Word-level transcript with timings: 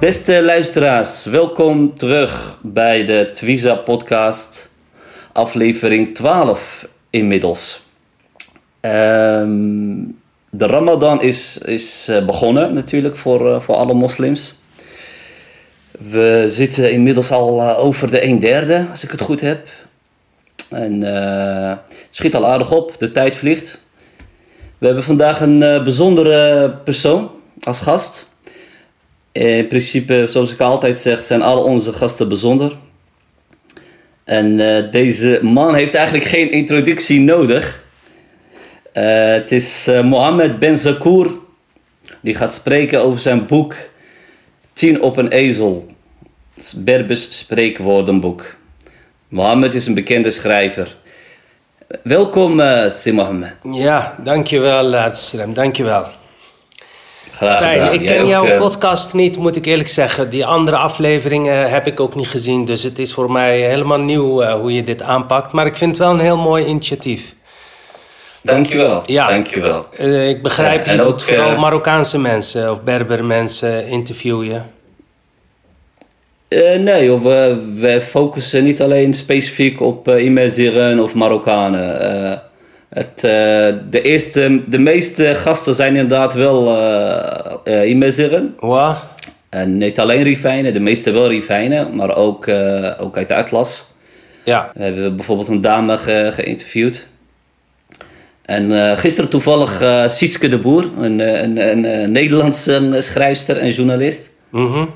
Beste 0.00 0.42
luisteraars, 0.42 1.24
welkom 1.24 1.94
terug 1.94 2.58
bij 2.62 3.04
de 3.04 3.30
Twiza 3.32 3.74
podcast, 3.74 4.70
aflevering 5.32 6.14
12 6.14 6.88
inmiddels. 7.10 7.82
Ehm, 8.80 10.02
de 10.50 10.66
Ramadan 10.66 11.22
is, 11.22 11.58
is 11.58 12.08
eh, 12.08 12.24
begonnen 12.24 12.72
natuurlijk 12.72 13.16
voor, 13.16 13.54
eh, 13.54 13.60
voor 13.60 13.74
alle 13.74 13.94
moslims. 13.94 14.54
We 15.90 16.44
zitten 16.48 16.92
inmiddels 16.92 17.30
al 17.30 17.60
eh, 17.60 17.84
over 17.84 18.10
de 18.10 18.24
een 18.24 18.38
derde, 18.38 18.86
als 18.90 19.04
ik 19.04 19.10
het 19.10 19.20
goed 19.20 19.40
heb. 19.40 19.68
En 20.68 21.02
het 21.02 21.80
schiet 22.10 22.34
al 22.34 22.46
aardig 22.46 22.72
op, 22.72 22.94
de 22.98 23.10
tijd 23.10 23.36
vliegt. 23.36 23.84
We 24.78 24.86
hebben 24.86 25.04
vandaag 25.04 25.40
een 25.40 25.58
bijzondere 25.58 26.70
persoon 26.70 27.30
als 27.60 27.80
gast. 27.80 28.29
In 29.32 29.66
principe, 29.66 30.26
zoals 30.28 30.52
ik 30.52 30.60
altijd 30.60 30.98
zeg, 30.98 31.24
zijn 31.24 31.42
al 31.42 31.64
onze 31.64 31.92
gasten 31.92 32.28
bijzonder. 32.28 32.76
En 34.24 34.58
uh, 34.58 34.90
deze 34.90 35.38
man 35.42 35.74
heeft 35.74 35.94
eigenlijk 35.94 36.26
geen 36.26 36.50
introductie 36.50 37.20
nodig. 37.20 37.82
Uh, 38.94 39.32
het 39.32 39.52
is 39.52 39.88
uh, 39.88 40.02
Mohammed 40.02 40.58
Ben 40.58 40.78
Zakour. 40.78 41.30
Die 42.20 42.34
gaat 42.34 42.54
spreken 42.54 43.02
over 43.02 43.20
zijn 43.20 43.46
boek 43.46 43.74
Tien 44.72 45.02
op 45.02 45.16
een 45.16 45.28
ezel. 45.28 45.86
Berbers 46.76 47.38
spreekwoordenboek. 47.38 48.54
Mohammed 49.28 49.74
is 49.74 49.86
een 49.86 49.94
bekende 49.94 50.30
schrijver. 50.30 50.96
Welkom, 52.02 52.60
uh, 52.60 52.92
Mohammed. 53.04 53.54
Ja, 53.72 54.16
dankjewel, 54.22 54.94
Abdeslam. 54.94 55.54
Fijn. 57.40 57.92
Ik 57.92 58.06
ken 58.06 58.26
jouw 58.26 58.58
podcast 58.58 59.14
niet, 59.14 59.36
moet 59.36 59.56
ik 59.56 59.66
eerlijk 59.66 59.88
zeggen. 59.88 60.30
Die 60.30 60.46
andere 60.46 60.76
afleveringen 60.76 61.70
heb 61.70 61.86
ik 61.86 62.00
ook 62.00 62.14
niet 62.14 62.28
gezien. 62.28 62.64
Dus 62.64 62.82
het 62.82 62.98
is 62.98 63.12
voor 63.12 63.32
mij 63.32 63.60
helemaal 63.60 64.00
nieuw 64.00 64.42
uh, 64.42 64.52
hoe 64.52 64.74
je 64.74 64.84
dit 64.84 65.02
aanpakt. 65.02 65.52
Maar 65.52 65.66
ik 65.66 65.76
vind 65.76 65.90
het 65.90 65.98
wel 65.98 66.10
een 66.10 66.20
heel 66.20 66.36
mooi 66.36 66.64
initiatief. 66.64 67.34
Dankjewel. 68.42 69.02
Ja. 69.06 69.28
Dankjewel. 69.28 69.86
Uh, 69.98 70.28
ik 70.28 70.42
begrijp, 70.42 70.86
je 70.86 70.96
doet 70.96 71.22
vooral 71.22 71.56
Marokkaanse 71.56 72.18
mensen 72.18 72.70
of 72.70 72.82
Berber 72.82 73.24
mensen 73.24 73.86
interviewen. 73.86 74.70
Uh, 76.48 76.78
nee, 76.78 77.12
of, 77.12 77.22
we 77.22 78.02
focussen 78.08 78.64
niet 78.64 78.82
alleen 78.82 79.14
specifiek 79.14 79.80
op 79.80 80.08
uh, 80.08 80.24
Imeziren 80.24 81.00
of 81.00 81.14
Marokkanen. 81.14 82.42
Het, 82.90 83.16
uh, 83.16 83.22
de, 83.90 84.02
eerste, 84.02 84.62
de 84.66 84.78
meeste 84.78 85.34
gasten 85.34 85.74
zijn 85.74 85.96
inderdaad 85.96 86.34
wel 86.34 86.76
uh, 87.64 87.88
Imeziren. 87.88 88.54
Wow. 88.58 88.94
En 89.48 89.78
niet 89.78 90.00
alleen 90.00 90.22
Rifijnen, 90.22 90.72
de 90.72 90.80
meeste 90.80 91.10
wel 91.10 91.28
Rifijnen, 91.28 91.96
maar 91.96 92.16
ook, 92.16 92.46
uh, 92.46 92.90
ook 92.98 93.16
uit 93.16 93.28
de 93.28 93.34
Atlas. 93.34 93.94
Ja. 94.44 94.70
We 94.74 94.82
hebben 94.82 95.16
bijvoorbeeld 95.16 95.48
een 95.48 95.60
dame 95.60 95.98
ge 95.98 96.30
geïnterviewd. 96.34 97.06
En 98.42 98.96
gisteren 98.98 99.30
toevallig 99.30 99.82
Sietske 100.08 100.48
de 100.48 100.58
Boer, 100.58 100.84
een, 100.98 101.18
een, 101.18 101.84
een 101.84 102.12
Nederlandse 102.12 102.96
schrijfster 102.98 103.56
en 103.56 103.70
journalist. 103.70 104.30
Mm 104.48 104.72
-hmm. 104.72 104.90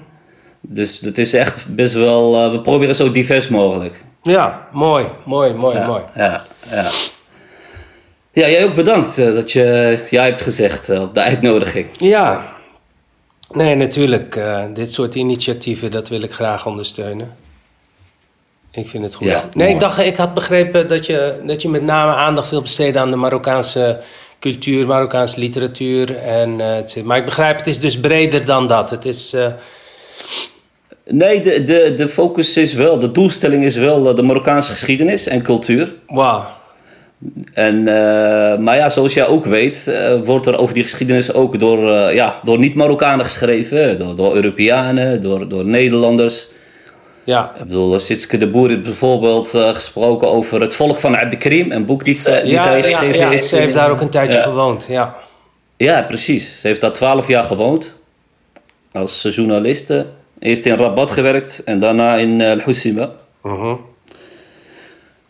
Dus 0.61 1.01
het 1.01 1.19
is 1.19 1.35
echt 1.35 1.75
best 1.75 1.95
wel, 1.95 2.51
we 2.51 2.61
proberen 2.61 2.95
zo 2.95 3.11
divers 3.11 3.49
mogelijk. 3.49 3.95
Ja, 4.23 4.69
mooi, 4.73 5.07
mooi, 5.25 5.53
mooi, 5.53 5.77
ja, 5.77 5.87
mooi. 5.87 6.03
Ja, 6.15 6.43
ja. 6.71 6.91
Ja, 8.35 8.49
jij 8.49 8.65
ook 8.65 8.75
bedankt 8.75 9.19
uh, 9.19 9.35
dat 9.35 9.53
je 9.53 9.99
ja 10.11 10.25
hebt 10.25 10.41
gezegd 10.41 10.89
uh, 10.89 11.01
op 11.01 11.15
de 11.15 11.21
uitnodiging. 11.21 11.87
Ja, 11.97 12.55
nee, 13.51 13.75
natuurlijk. 13.75 14.37
Uh, 14.37 14.65
dit 14.75 14.93
soort 14.93 15.15
initiatieven, 15.15 15.91
dat 15.91 16.09
wil 16.09 16.23
ik 16.23 16.33
graag 16.33 16.67
ondersteunen. 16.67 17.37
Ik 18.71 18.89
vind 18.89 19.05
het 19.05 19.15
goed. 19.15 19.27
Ja, 19.27 19.45
nee, 19.53 19.69
ik 19.69 19.81
dacht, 19.81 19.99
ik 19.99 20.17
had 20.17 20.35
begrepen 20.35 20.89
dat 20.89 21.07
je, 21.07 21.41
dat 21.47 21.63
je 21.63 21.69
met 21.69 21.83
name 21.83 22.13
aandacht 22.13 22.51
wil 22.51 22.63
besteden 22.63 23.01
aan 23.01 23.11
de 23.11 23.17
Marokkaanse 23.17 24.01
cultuur, 24.41 24.87
Marokkaanse 24.87 25.39
literatuur. 25.39 26.17
En, 26.17 26.57
maar 27.05 27.19
ik 27.19 27.25
begrijp, 27.25 27.59
het 27.59 27.67
is 27.67 27.81
dus 27.81 28.01
breder 28.01 28.45
dan 28.45 28.67
dat. 28.67 28.91
Het 28.91 29.05
is. 29.05 29.37
Nee, 31.05 31.41
de, 31.41 31.65
de, 31.65 31.95
de 31.97 32.09
focus 32.09 32.57
is 32.57 32.73
wel, 32.73 32.99
de 32.99 33.13
doelstelling 33.13 33.65
is 33.65 33.77
wel 33.77 34.15
de 34.15 34.23
Marokkaanse 34.23 34.71
geschiedenis 34.71 35.27
en 35.27 35.43
cultuur. 35.43 35.95
Wauw. 36.07 36.63
En, 37.53 37.77
uh, 37.77 37.87
maar 38.59 38.77
ja, 38.77 38.89
zoals 38.89 39.15
jij 39.15 39.27
ook 39.27 39.45
weet, 39.45 39.85
uh, 39.89 40.21
wordt 40.25 40.47
er 40.47 40.59
over 40.59 40.75
die 40.75 40.83
geschiedenis 40.83 41.33
ook 41.33 41.59
door, 41.59 41.79
uh, 41.79 42.15
ja, 42.15 42.41
door 42.43 42.59
niet-Marokkanen 42.59 43.25
geschreven. 43.25 43.99
Door, 43.99 44.17
door 44.17 44.35
Europeanen, 44.35 45.21
door, 45.21 45.49
door 45.49 45.65
Nederlanders. 45.65 46.47
Ja. 47.25 47.53
Ik 47.59 47.65
bedoel, 47.65 47.99
Sitske 47.99 48.37
de 48.37 48.51
Boer 48.51 48.69
heeft 48.69 48.83
bijvoorbeeld 48.83 49.49
gesproken 49.51 50.29
over 50.29 50.61
het 50.61 50.75
volk 50.75 50.99
van 50.99 51.17
Abdelkrim. 51.17 51.73
Een 51.73 51.85
boek 51.85 52.05
die, 52.05 52.15
ze, 52.15 52.41
die 52.45 52.53
ja, 52.53 52.63
zij 52.63 52.79
ja, 52.79 52.85
geschreven 52.85 53.21
ja, 53.21 53.29
heeft. 53.29 53.47
Ze 53.47 53.57
heeft 53.57 53.75
daar 53.75 53.91
ook 53.91 54.01
een 54.01 54.09
tijdje 54.09 54.39
ja. 54.39 54.45
gewoond, 54.45 54.87
ja. 54.89 55.17
Ja, 55.77 56.03
precies. 56.03 56.61
Ze 56.61 56.67
heeft 56.67 56.81
daar 56.81 56.93
twaalf 56.93 57.29
jaar 57.29 57.45
gewoond. 57.45 57.95
Als 58.93 59.23
journaliste. 59.31 60.07
Eerst 60.39 60.67
in 60.67 60.77
Rabat 60.77 61.11
gewerkt 61.11 61.63
en 61.65 61.79
daarna 61.79 62.17
in 62.17 62.41
uh, 62.41 62.51
Al-Husima. 62.51 63.11
-huh. 63.43 63.75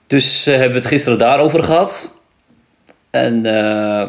Dus 0.06 0.46
uh, 0.46 0.54
hebben 0.54 0.72
we 0.72 0.78
het 0.78 0.86
gisteren 0.86 1.18
daarover 1.18 1.64
gehad. 1.64 2.14
En 3.10 3.44
uh, 3.44 4.02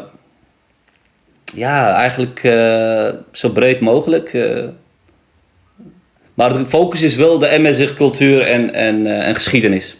ja, 1.54 1.94
eigenlijk 1.94 2.42
uh, 2.42 3.08
zo 3.32 3.48
breed 3.48 3.80
mogelijk. 3.80 4.32
maar 6.34 6.52
de 6.52 6.66
focus 6.66 7.02
is 7.02 7.14
wel 7.14 7.38
de 7.38 7.58
MSR 7.58 7.94
cultuur 7.94 8.42
en, 8.42 8.74
en, 8.74 9.22
en 9.22 9.34
geschiedenis. 9.34 9.96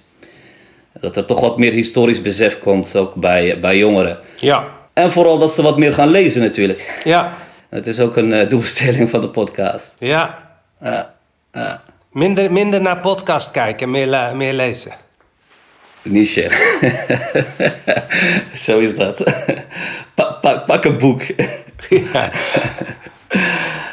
Dat 1.00 1.16
er 1.16 1.24
toch 1.24 1.40
wat 1.40 1.58
meer 1.58 1.72
historisch 1.72 2.22
besef 2.22 2.58
komt, 2.58 2.96
ook 2.96 3.14
bij, 3.14 3.60
bij 3.60 3.76
jongeren. 3.76 4.18
Ja. 4.36 4.68
En 4.92 5.12
vooral 5.12 5.38
dat 5.38 5.54
ze 5.54 5.62
wat 5.62 5.78
meer 5.78 5.92
gaan 5.92 6.08
lezen 6.08 6.42
natuurlijk. 6.42 7.00
Ja. 7.04 7.32
Het 7.68 7.86
is 7.86 8.00
ook 8.00 8.16
een 8.16 8.48
doelstelling 8.48 9.10
van 9.10 9.20
de 9.20 9.28
podcast. 9.28 9.94
Ja. 9.98 10.38
Ja. 10.80 11.14
ja. 11.52 11.82
Minder, 12.12 12.52
minder 12.52 12.80
naar 12.80 12.98
podcast 12.98 13.50
kijken, 13.50 13.90
meer, 13.90 14.36
meer 14.36 14.52
lezen. 14.52 14.92
Niche. 16.06 16.50
Zo 18.64 18.78
is 18.78 18.96
dat. 18.96 19.34
pak, 20.14 20.40
pak, 20.40 20.66
pak 20.66 20.84
een 20.84 20.98
boek. 20.98 21.22
ja. 21.88 22.30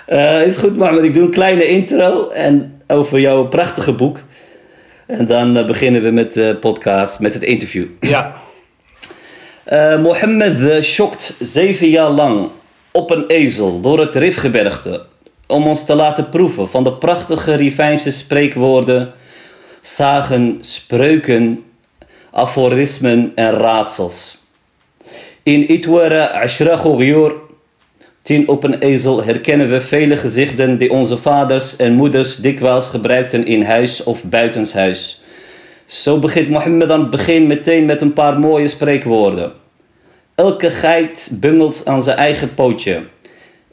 uh, 0.08 0.46
is 0.48 0.58
goed, 0.58 0.78
maar 0.78 1.04
ik 1.04 1.14
doe 1.14 1.24
een 1.24 1.32
kleine 1.32 1.68
intro 1.68 2.30
en 2.30 2.82
over 2.88 3.20
jouw 3.20 3.48
prachtige 3.48 3.92
boek. 3.92 4.20
En 5.06 5.26
dan 5.26 5.58
uh, 5.58 5.66
beginnen 5.66 6.04
we 6.04 6.12
met 6.12 6.34
de 6.34 6.58
podcast, 6.60 7.20
met 7.20 7.34
het 7.34 7.44
interview. 7.44 7.86
Ja. 8.00 8.42
Uh, 9.72 10.02
Mohammed 10.02 10.86
schokt 10.86 11.36
zeven 11.40 11.90
jaar 11.90 12.10
lang 12.10 12.50
op 12.92 13.12
een 13.12 13.28
ezel 13.28 13.82
door 13.82 14.00
het 14.00 14.16
Rifgebergte 14.16 15.06
om 15.48 15.68
ons 15.68 15.86
te 15.86 15.96
laten 15.96 16.30
proeven 16.30 16.70
van 16.70 16.84
de 16.84 16.94
prachtige 16.94 17.56
Rivijnse 17.56 18.12
spreekwoorden, 18.12 19.14
zagen, 19.82 20.58
spreuken 20.62 21.64
aforismen 22.34 23.32
en 23.36 23.52
raadsels. 23.52 24.38
In 25.44 25.68
Itwara 25.68 26.26
Ashra 26.26 26.80
tien 28.22 28.48
op 28.48 28.64
een 28.64 28.80
ezel, 28.80 29.24
herkennen 29.24 29.70
we 29.70 29.82
vele 29.82 30.18
gezichten 30.18 30.78
die 30.78 30.92
onze 30.92 31.18
vaders 31.18 31.76
en 31.76 31.94
moeders 31.94 32.36
dikwijls 32.36 32.88
gebruikten 32.88 33.46
in 33.46 33.64
huis 33.64 34.04
of 34.04 34.24
buitenshuis. 34.24 35.22
Zo 35.86 36.20
begint 36.20 36.50
Mohammed 36.50 36.90
aan 36.90 37.00
het 37.00 37.10
begin 37.10 37.48
meteen 37.48 37.86
met 37.86 38.02
een 38.02 38.14
paar 38.14 38.40
mooie 38.40 38.68
spreekwoorden. 38.68 39.52
Elke 40.36 40.70
geit 40.70 41.30
bungelt 41.32 41.82
aan 41.86 42.04
zijn 42.04 42.18
eigen 42.18 42.54
pootje. 42.54 43.04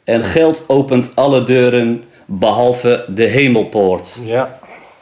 En 0.03 0.23
geld 0.23 0.63
opent 0.67 1.11
alle 1.15 1.43
deuren, 1.43 2.03
behalve 2.25 3.05
de 3.07 3.23
hemelpoort. 3.23 4.17
Ja. 4.25 4.59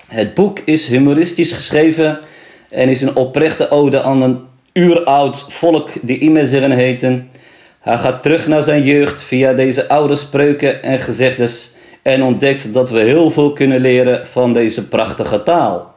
Het 0.07 0.33
boek 0.33 0.59
is 0.59 0.87
humoristisch 0.87 1.51
geschreven 1.51 2.19
en 2.69 2.89
is 2.89 3.01
een 3.01 3.15
oprechte 3.15 3.69
ode 3.69 4.01
aan 4.01 4.21
een 4.21 4.39
uuroud 4.73 5.45
volk 5.47 5.89
die 6.01 6.19
Imeziren 6.19 6.71
heten. 6.71 7.29
Hij 7.79 7.97
gaat 7.97 8.21
terug 8.21 8.47
naar 8.47 8.63
zijn 8.63 8.83
jeugd 8.83 9.23
via 9.23 9.53
deze 9.53 9.87
oude 9.87 10.15
spreuken 10.15 10.83
en 10.83 10.99
gezegdes 10.99 11.73
en 12.01 12.23
ontdekt 12.23 12.73
dat 12.73 12.89
we 12.89 12.99
heel 12.99 13.31
veel 13.31 13.53
kunnen 13.53 13.79
leren 13.79 14.27
van 14.27 14.53
deze 14.53 14.87
prachtige 14.87 15.43
taal. 15.43 15.93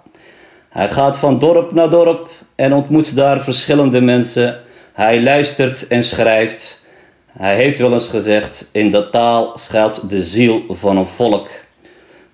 Hij 0.68 0.88
gaat 0.88 1.16
van 1.16 1.38
dorp 1.38 1.72
naar 1.72 1.90
dorp 1.90 2.30
en 2.54 2.72
ontmoet 2.72 3.16
daar 3.16 3.40
verschillende 3.40 4.00
mensen. 4.00 4.60
Hij 4.92 5.22
luistert 5.22 5.86
en 5.86 6.04
schrijft. 6.04 6.80
Hij 7.26 7.54
heeft 7.54 7.78
wel 7.78 7.92
eens 7.92 8.08
gezegd: 8.08 8.68
in 8.72 8.90
de 8.90 9.08
taal 9.08 9.52
schuilt 9.58 10.10
de 10.10 10.22
ziel 10.22 10.64
van 10.68 10.96
een 10.96 11.06
volk. 11.06 11.48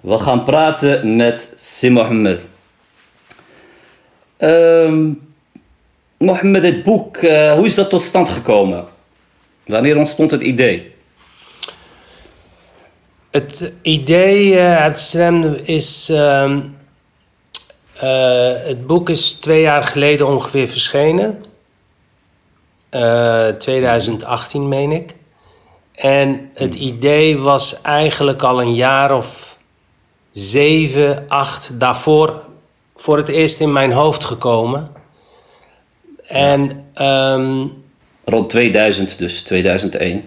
We 0.01 0.19
gaan 0.19 0.45
praten 0.45 1.17
met 1.17 1.53
Si 1.57 1.91
Mohammed. 1.91 2.41
Ehm, 4.39 5.13
Mohammed, 6.19 6.63
het 6.63 6.83
boek, 6.83 7.17
eh, 7.17 7.53
hoe 7.53 7.67
is 7.67 7.75
dat 7.75 7.91
tot 7.91 8.03
stand 8.03 8.29
gekomen? 8.29 8.85
Wanneer 9.67 9.97
ontstond 9.97 10.31
het 10.31 10.41
idee? 10.41 10.95
Het 13.31 13.73
idee 13.83 14.53
uh, 14.53 14.87
is. 15.65 16.09
ehm, 16.09 16.61
eh, 17.95 18.53
het 18.53 18.87
boek 18.87 19.09
is 19.09 19.33
twee 19.33 19.61
jaar 19.61 19.85
geleden 19.85 20.27
ongeveer 20.27 20.69
verschenen. 20.69 21.45
Eh, 22.89 23.49
2018, 23.49 24.69
meen 24.69 24.93
ik. 24.93 25.15
En 25.95 26.51
het 26.55 26.75
idee 26.75 27.39
was 27.39 27.81
eigenlijk 27.81 28.43
al 28.43 28.61
een 28.61 28.75
jaar 28.75 29.17
of 29.17 29.57
zeven, 30.31 31.25
acht 31.29 31.71
daarvoor 31.81 32.43
voor 33.01 33.17
het 33.17 33.29
eerst 33.29 33.61
in 33.61 33.73
mijn 33.73 33.93
hoofd 33.93 34.25
gekomen. 34.25 34.91
En 36.27 36.85
ehm, 36.95 37.67
Rond 38.25 38.51
2000, 38.51 39.19
dus 39.19 39.43
2001. 39.43 40.25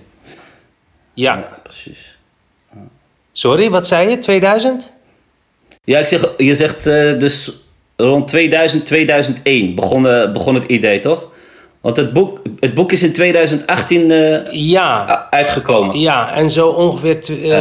ja, 1.13 1.59
precies. 1.63 2.17
sorry, 3.31 3.69
wat 3.69 3.87
zei 3.87 4.09
je? 4.09 4.17
2000? 4.17 4.91
Ja, 5.83 5.99
ik 5.99 6.07
zeg, 6.07 6.33
je 6.37 6.55
zegt 6.55 6.87
eh, 6.87 7.19
dus 7.19 7.51
rond 7.95 8.27
2000, 8.27 8.85
2001 8.85 9.75
begon, 9.75 10.07
eh, 10.07 10.31
begon 10.31 10.55
het 10.55 10.63
idee, 10.63 10.99
toch? 10.99 11.29
Want 11.81 11.97
het 11.97 12.13
boek, 12.13 12.41
het 12.59 12.73
boek 12.73 12.91
is 12.91 13.03
in 13.03 13.13
2018 13.13 14.11
eh, 14.11 14.51
Ja, 14.51 15.27
uitgekomen. 15.29 15.99
Ja, 15.99 16.33
en 16.33 16.49
zo 16.49 16.67
ongeveer 16.67 17.17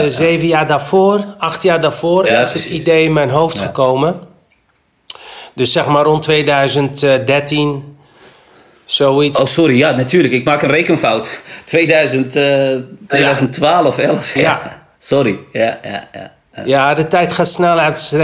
zeven 0.07 0.47
jaar 0.47 0.67
daarvoor, 0.67 1.25
acht 1.39 1.63
jaar 1.63 1.81
daarvoor, 1.81 2.27
is 2.27 2.53
het 2.53 2.65
idee 2.65 3.05
in 3.05 3.13
mijn 3.13 3.31
hoofd 3.31 3.59
gekomen. 3.59 4.29
Dus 5.55 5.73
zeg 5.73 5.87
maar 5.87 6.05
rond 6.05 6.23
2013, 6.23 7.97
zoiets. 8.85 9.39
Oh, 9.41 9.47
sorry, 9.47 9.77
ja, 9.79 9.91
natuurlijk. 9.91 10.33
Ik 10.33 10.45
maak 10.45 10.63
een 10.63 10.71
rekenfout. 10.71 11.41
2000, 11.65 12.37
eh, 12.37 12.77
2012, 13.09 13.99
11. 13.99 14.35
Ja. 14.35 14.41
Ja. 14.41 14.83
Sorry. 14.99 15.39
Ja, 15.53 15.79
ja, 15.83 16.09
ja. 16.13 16.33
ja. 16.65 16.95
De 16.95 17.07
tijd 17.09 17.33
gaat 17.33 17.49
snel 17.49 17.79
uit 17.79 18.17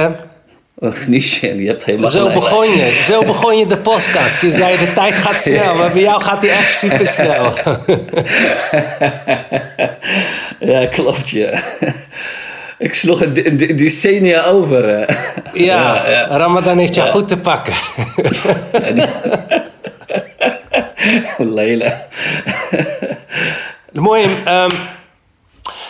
niet 1.07 1.25
shit, 1.25 1.59
je 1.59 1.67
hebt 1.67 1.85
helemaal 1.85 2.09
Zo 2.09 2.19
gelijk. 2.19 2.35
begon 2.39 2.69
je, 2.69 3.03
zo 3.05 3.25
begon 3.25 3.59
je 3.59 3.67
de 3.67 3.77
podcast. 3.77 4.41
Je 4.41 4.51
zei 4.51 4.79
de 4.79 4.93
tijd 4.93 5.15
gaat 5.15 5.41
snel, 5.51 5.75
maar 5.75 5.93
bij 5.93 6.03
jou 6.03 6.23
gaat 6.23 6.41
die 6.41 6.51
echt 6.51 6.79
super 6.79 7.07
snel. 7.07 7.53
Ja, 10.61 10.87
klopt, 10.87 11.31
ja. 11.31 11.61
Ik 12.79 12.95
sloeg 12.95 13.21
een, 13.23 13.35
de- 13.35 13.49
een 13.49 13.77
decennia 13.77 14.45
over. 14.45 14.89
eh. 14.95 15.17
Ja, 15.53 16.03
Ramadan 16.29 16.79
heeft 16.79 16.95
jou 16.95 17.09
goed 17.09 17.29
te 17.29 17.39
pakken. 17.39 17.75
Leila. 21.55 22.03
Mooi, 23.93 24.27
ehm, 24.45 24.71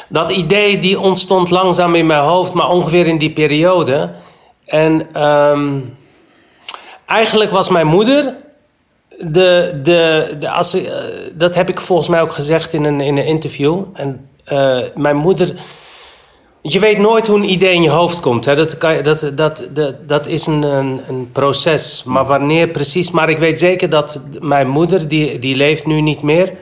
dat 0.08 0.30
idee 0.30 0.78
die 0.78 1.00
ontstond 1.00 1.50
langzaam 1.50 1.94
in 1.94 2.06
mijn 2.06 2.20
hoofd, 2.22 2.52
maar 2.54 2.68
ongeveer 2.70 3.06
in 3.06 3.18
die 3.18 3.30
periode. 3.32 4.10
En 4.66 5.06
ehm, 5.12 5.78
eigenlijk 7.06 7.50
was 7.50 7.68
mijn 7.68 7.86
moeder, 7.86 8.34
de, 9.18 9.80
de, 9.82 10.34
de, 10.38 10.50
als, 10.50 10.74
eh, 10.74 10.92
dat 11.34 11.54
heb 11.54 11.68
ik 11.68 11.80
volgens 11.80 12.08
mij 12.08 12.20
ook 12.20 12.32
gezegd 12.32 12.72
in 12.72 12.84
een, 12.84 13.00
in 13.00 13.16
een 13.16 13.26
interview. 13.26 13.84
En 13.94 14.28
eh, 14.44 14.78
mijn 14.94 15.16
moeder, 15.16 15.54
je 16.66 16.78
weet 16.78 16.98
nooit 16.98 17.26
hoe 17.26 17.36
een 17.38 17.50
idee 17.50 17.74
in 17.74 17.82
je 17.82 17.90
hoofd 17.90 18.20
komt. 18.20 18.44
Hè? 18.44 18.54
Dat, 18.54 18.78
kan, 18.78 19.02
dat, 19.02 19.30
dat, 19.34 19.68
dat, 19.72 20.08
dat 20.08 20.26
is 20.26 20.46
een, 20.46 20.62
een, 20.62 21.00
een 21.08 21.28
proces. 21.32 22.02
Maar 22.04 22.24
wanneer 22.24 22.68
precies. 22.68 23.10
Maar 23.10 23.28
ik 23.28 23.38
weet 23.38 23.58
zeker 23.58 23.88
dat 23.90 24.20
mijn 24.40 24.68
moeder, 24.68 25.08
die, 25.08 25.38
die 25.38 25.56
leeft 25.56 25.86
nu 25.86 26.00
niet 26.00 26.22
meer. 26.22 26.52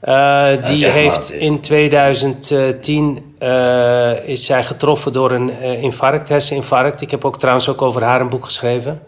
Eh, 0.00 0.46
die 0.64 0.86
heeft 0.86 1.30
in 1.32 1.60
2010 1.60 3.34
eh, 3.38 4.28
is 4.28 4.44
zij 4.44 4.64
getroffen 4.64 5.12
door 5.12 5.30
een 5.30 5.50
eh, 5.60 5.82
infarct, 5.82 6.28
herseninfarct. 6.28 7.00
Ik 7.00 7.10
heb 7.10 7.24
ook 7.24 7.38
trouwens 7.38 7.68
ook 7.68 7.82
over 7.82 8.02
haar 8.02 8.20
een 8.20 8.28
boek 8.28 8.44
geschreven. 8.44 9.02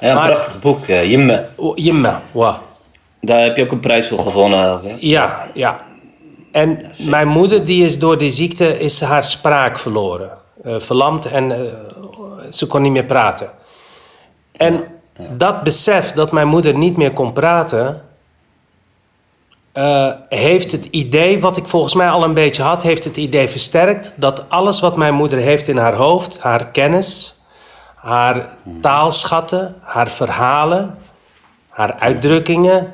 Ja, 0.00 0.08
een 0.08 0.14
Maar- 0.14 0.30
prachtig 0.30 0.60
boek, 0.60 0.86
Jimme. 0.86 1.46
Jimma, 1.74 2.22
wow. 2.32 2.54
Daar 3.20 3.40
heb 3.40 3.56
je 3.56 3.62
ook 3.62 3.72
een 3.72 3.80
prijs 3.80 4.08
voor 4.08 4.18
gewonnen. 4.18 4.80
hè? 4.84 4.94
Ja, 4.98 5.46
ja. 5.54 5.80
En 6.52 6.78
mijn 7.08 7.28
moeder, 7.28 7.64
die 7.64 7.84
is 7.84 7.98
door 7.98 8.18
die 8.18 8.30
ziekte, 8.30 8.78
is 8.78 9.00
haar 9.00 9.24
spraak 9.24 9.78
verloren. 9.78 10.30
Eh, 10.64 10.74
verlamd 10.78 11.26
en 11.26 11.52
eh, 11.52 11.72
ze 12.50 12.66
kon 12.66 12.82
niet 12.82 12.92
meer 12.92 13.04
praten. 13.04 13.50
En 14.52 14.84
dat 15.30 15.62
besef 15.62 16.12
dat 16.12 16.32
mijn 16.32 16.48
moeder 16.48 16.76
niet 16.76 16.96
meer 16.96 17.12
kon 17.12 17.32
praten... 17.32 18.02
eh, 19.72 20.10
heeft 20.28 20.72
het 20.72 20.86
idee, 20.86 21.40
wat 21.40 21.56
ik 21.56 21.66
volgens 21.66 21.94
mij 21.94 22.08
al 22.08 22.24
een 22.24 22.34
beetje 22.34 22.62
had... 22.62 22.82
heeft 22.82 23.04
het 23.04 23.16
idee 23.16 23.48
versterkt 23.48 24.12
dat 24.14 24.44
alles 24.48 24.80
wat 24.80 24.96
mijn 24.96 25.14
moeder 25.14 25.38
heeft 25.38 25.68
in 25.68 25.76
haar 25.76 25.94
hoofd... 25.94 26.38
haar 26.38 26.66
kennis, 26.66 27.40
haar 27.94 28.48
taalschatten, 28.80 29.74
haar 29.80 30.08
verhalen... 30.08 30.98
haar 31.68 31.96
uitdrukkingen, 31.98 32.92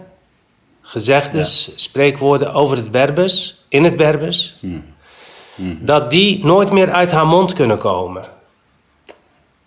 gezegdes, 0.93 1.71
spreekwoorden 1.75 2.53
over 2.53 2.77
het 2.77 2.91
Berbers, 2.91 3.65
in 3.69 3.85
het 3.85 3.97
Berbers, 3.97 4.55
dat 5.81 6.11
die 6.11 6.45
nooit 6.45 6.71
meer 6.73 6.91
uit 6.91 7.11
haar 7.13 7.27
mond 7.27 7.53
kunnen 7.53 7.79
komen. 7.79 8.23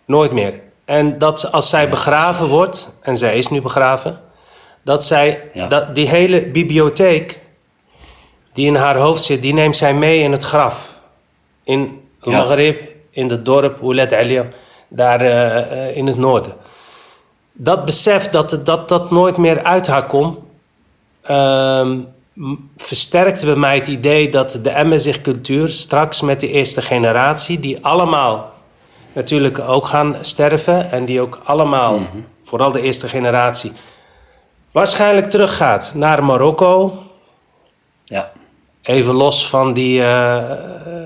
Nooit 0.06 0.32
meer. 0.32 0.54
En 0.86 1.18
dat 1.18 1.40
ze- 1.40 1.50
als 1.52 1.70
zij 1.70 1.90
begraven 1.90 2.48
wordt, 2.48 2.90
en 3.02 3.18
zij 3.18 3.38
is 3.38 3.48
nu 3.48 3.62
begraven, 3.62 4.20
dat 4.84 5.04
zij 5.04 5.50
Ja. 5.54 5.68
dat 5.68 5.96
die 5.96 6.08
hele 6.08 6.48
bibliotheek 6.48 7.40
die 8.54 8.68
in 8.68 8.76
haar 8.76 8.98
hoofd 8.98 9.24
zit, 9.24 9.42
die 9.42 9.54
neemt 9.54 9.76
zij 9.76 9.94
mee 9.94 10.20
in 10.22 10.32
het 10.32 10.44
graf. 10.44 11.00
In 11.64 12.02
Ja. 12.22 12.38
Maghrib, 12.38 12.82
in 13.10 13.30
het 13.30 13.46
dorp 13.46 13.82
Oulet 13.82 14.14
Alia, 14.14 14.46
daar 14.88 15.22
eh, 15.22 15.58
eh, 15.90 15.98
in 15.98 16.08
het 16.08 16.18
noorden 16.18 16.54
dat 17.54 17.86
besef 17.86 18.30
dat 18.30 18.60
dat, 18.64 18.90
dat 18.90 19.12
nooit 19.12 19.38
meer 19.38 19.64
uit 19.64 19.88
haar 19.88 20.06
komt, 20.08 20.40
ehm, 21.22 21.98
versterkte 22.78 23.46
bij 23.46 23.56
mij 23.56 23.76
het 23.76 23.88
idee 23.88 24.30
dat 24.30 24.60
de 24.64 24.72
MSig-cultuur 24.84 25.70
straks 25.70 26.22
met 26.22 26.40
de 26.40 26.50
eerste 26.50 26.82
generatie, 26.82 27.60
die 27.60 27.78
allemaal 27.86 28.52
natuurlijk 29.14 29.60
ook 29.60 29.86
gaan 29.88 30.16
sterven 30.22 30.92
en 30.92 31.06
die 31.06 31.22
ook 31.22 31.42
allemaal, 31.44 32.00
vooral 32.44 32.72
de 32.72 32.82
eerste 32.82 33.08
generatie, 33.08 33.72
waarschijnlijk 34.72 35.30
teruggaat 35.30 35.92
naar 35.96 36.24
Marokko. 36.24 36.94
Ja. 38.06 38.32
Even 38.82 39.14
los 39.14 39.48
van 39.48 39.74
die, 39.74 40.04
eh, 40.04 40.44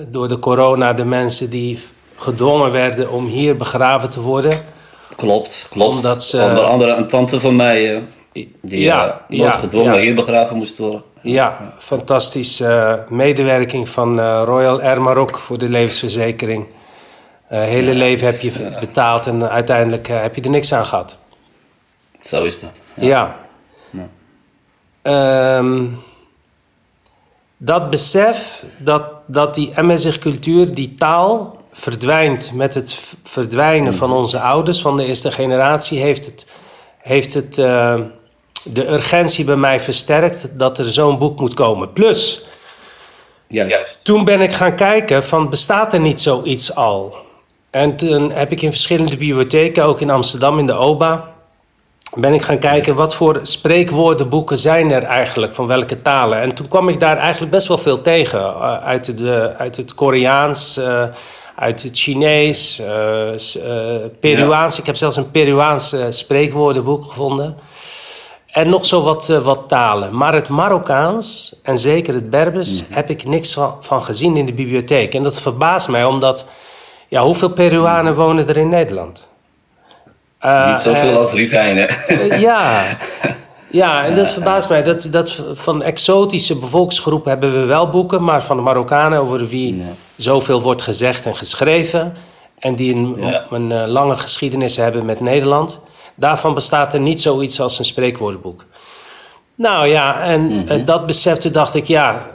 door 0.08 0.28
de 0.28 0.40
corona, 0.40 0.94
de 0.94 1.06
mensen 1.06 1.50
die 1.50 1.80
gedwongen 2.16 2.72
werden 2.72 3.12
om 3.12 3.26
hier 3.26 3.58
begraven 3.58 4.10
te 4.10 4.22
worden. 4.22 4.52
Klopt, 5.16 5.66
klopt. 5.70 5.96
Omdat 5.96 6.24
ze- 6.24 6.42
Onder 6.42 6.64
andere 6.64 6.92
een 6.92 7.08
tante 7.08 7.40
van 7.40 7.56
mij, 7.56 7.96
eh, 7.96 8.02
die 8.62 8.80
Ja, 8.80 9.22
ja, 9.28 9.46
ja, 9.46 9.52
gedwongen 9.52 9.94
ja. 9.94 10.00
hier 10.00 10.16
begraven 10.16 10.58
moest 10.58 10.78
worden. 10.78 11.04
Ja, 11.22 11.74
fantastische 11.80 12.68
eh, 12.68 13.12
medewerking 13.12 13.90
van 13.90 14.20
eh, 14.20 14.42
Royal 14.46 14.82
Air 14.82 15.02
Maroc 15.02 15.38
voor 15.38 15.58
de 15.58 15.70
levensverzekering. 15.70 16.66
Eh 17.48 17.60
hele 17.60 17.94
leven 17.94 18.26
heb 18.26 18.42
je 18.42 18.72
betaald 18.80 19.28
en 19.28 19.50
uiteindelijk 19.50 20.10
eh, 20.10 20.22
heb 20.22 20.36
je 20.36 20.42
er 20.42 20.50
niks 20.50 20.74
aan 20.74 20.86
gehad. 20.86 21.18
Zo 22.22 22.44
is 22.44 22.60
dat. 22.60 22.82
Ja. 22.94 23.36
Ehm, 25.02 25.86
dat 27.58 27.90
besef 27.90 28.64
dat, 28.78 29.04
dat 29.26 29.56
die 29.56 29.72
MSig 29.76 30.20
cultuur, 30.20 30.74
die 30.74 30.96
taal, 30.96 31.62
verdwijnt 31.72 32.52
met 32.54 32.74
het 32.74 33.16
verdwijnen 33.24 33.94
van 33.94 34.12
onze 34.12 34.40
ouders, 34.40 34.82
van 34.82 34.98
de 34.98 35.06
eerste 35.06 35.32
generatie, 35.32 36.00
heeft 36.00 36.26
het, 36.26 36.46
heeft 36.98 37.34
het 37.34 37.58
eh, 37.58 38.02
de 38.74 38.92
urgentie 38.92 39.46
bij 39.46 39.56
mij 39.56 39.80
versterkt 39.80 40.48
dat 40.52 40.78
er 40.78 40.86
zo'n 40.86 41.18
boek 41.18 41.40
moet 41.40 41.54
komen. 41.54 41.94
Plus, 41.94 42.46
Juist. 43.48 44.00
toen 44.02 44.24
ben 44.24 44.42
ik 44.42 44.54
gaan 44.54 44.76
kijken 44.76 45.24
van 45.24 45.50
bestaat 45.50 45.94
er 45.94 46.00
niet 46.00 46.22
zoiets 46.22 46.76
al? 46.76 47.16
En 47.70 47.96
toen 47.96 48.32
heb 48.32 48.52
ik 48.52 48.62
in 48.62 48.72
verschillende 48.72 49.18
bibliotheken, 49.18 49.84
ook 49.84 50.02
in 50.02 50.10
Amsterdam 50.10 50.60
in 50.60 50.66
de 50.66 50.76
OBA, 50.76 51.34
ben 52.14 52.34
ik 52.34 52.42
gaan 52.42 52.60
kijken 52.60 52.96
wat 52.96 53.16
voor 53.16 53.40
spreekwoordenboeken 53.44 54.58
zijn 54.58 54.92
er 54.92 55.04
eigenlijk, 55.04 55.54
van 55.54 55.68
welke 55.68 56.02
talen. 56.02 56.42
En 56.42 56.56
toen 56.56 56.68
kwam 56.68 56.90
ik 56.90 57.00
daar 57.00 57.18
eigenlijk 57.18 57.52
best 57.52 57.68
wel 57.68 57.78
veel 57.78 58.02
tegen. 58.02 58.40
eh, 58.40 58.78
uit, 58.78 59.18
de, 59.18 59.54
uit 59.58 59.78
het 59.78 59.96
Koreaans, 59.96 60.78
eh, 60.78 61.04
uit 61.56 61.84
het 61.84 61.98
Chinees, 61.98 62.80
uh, 62.80 63.96
Peruaans. 64.20 64.80
Ik 64.80 64.86
heb 64.86 64.96
zelfs 64.96 65.16
een 65.16 65.32
Peruaans 65.32 65.96
spreekwoordenboek 66.10 67.06
gevonden. 67.06 67.58
En 68.56 68.70
nog 68.70 68.86
zo 68.86 69.02
wat, 69.02 69.28
wat 69.28 69.64
talen. 69.68 70.18
Maar 70.18 70.34
het 70.34 70.50
Marokkaans 70.50 71.56
en 71.64 71.78
zeker 71.78 72.14
het 72.14 72.30
Berbers 72.30 72.84
mhm. 72.84 72.94
heb 72.94 73.10
ik 73.10 73.26
niks 73.26 73.54
van, 73.54 73.76
van 73.80 74.04
gezien 74.04 74.38
in 74.38 74.46
de 74.46 74.54
bibliotheek. 74.54 75.14
En 75.14 75.24
dat 75.24 75.42
verbaast 75.42 75.88
mij, 75.88 76.06
omdat 76.06 76.46
ja, 77.08 77.24
hoeveel 77.24 77.50
Peruanen 77.50 78.14
mhm. 78.14 78.22
wonen 78.22 78.48
er 78.48 78.58
in 78.58 78.70
Nederland? 78.70 79.28
Niet 80.68 80.80
zoveel 80.80 81.18
als 81.18 81.32
Rivijnen. 81.32 81.88
ja, 82.40 82.84
Ja, 83.72 84.06
en 84.06 84.16
dat 84.16 84.30
verbaast 84.30 84.70
mij. 84.70 84.84
Dat, 84.84 85.08
dat 85.12 85.44
van 85.54 85.84
exotische 85.84 86.60
bevolkingsgroepen 86.60 87.30
hebben 87.30 87.54
we 87.54 87.66
wel 87.66 87.90
boeken, 87.90 88.24
maar 88.24 88.44
van 88.44 88.58
de 88.58 88.64
Marokkanen 88.64 89.20
over 89.20 89.48
wie 89.48 89.84
zoveel 90.16 90.62
wordt 90.62 90.82
gezegd 90.82 91.26
en 91.26 91.36
geschreven 91.36 92.14
en 92.60 92.76
die 92.76 92.96
een, 92.96 93.34
een 93.50 93.88
lange 93.88 94.16
geschiedenis 94.18 94.76
hebben 94.76 95.06
met 95.06 95.20
Nederland, 95.20 95.80
daarvan 96.16 96.54
bestaat 96.54 96.94
er 96.94 97.00
niet 97.00 97.22
zoiets 97.22 97.60
als 97.60 97.80
een 97.80 97.86
spreekwoordenboek. 97.86 98.66
Nou 99.56 99.88
ja, 99.88 100.22
en 100.22 100.42
mm 100.42 100.68
-hmm. 100.68 100.86
dat 100.86 101.06
besefte 101.06 101.52
dacht 101.52 101.76
ik, 101.76 101.86
ja, 101.86 102.28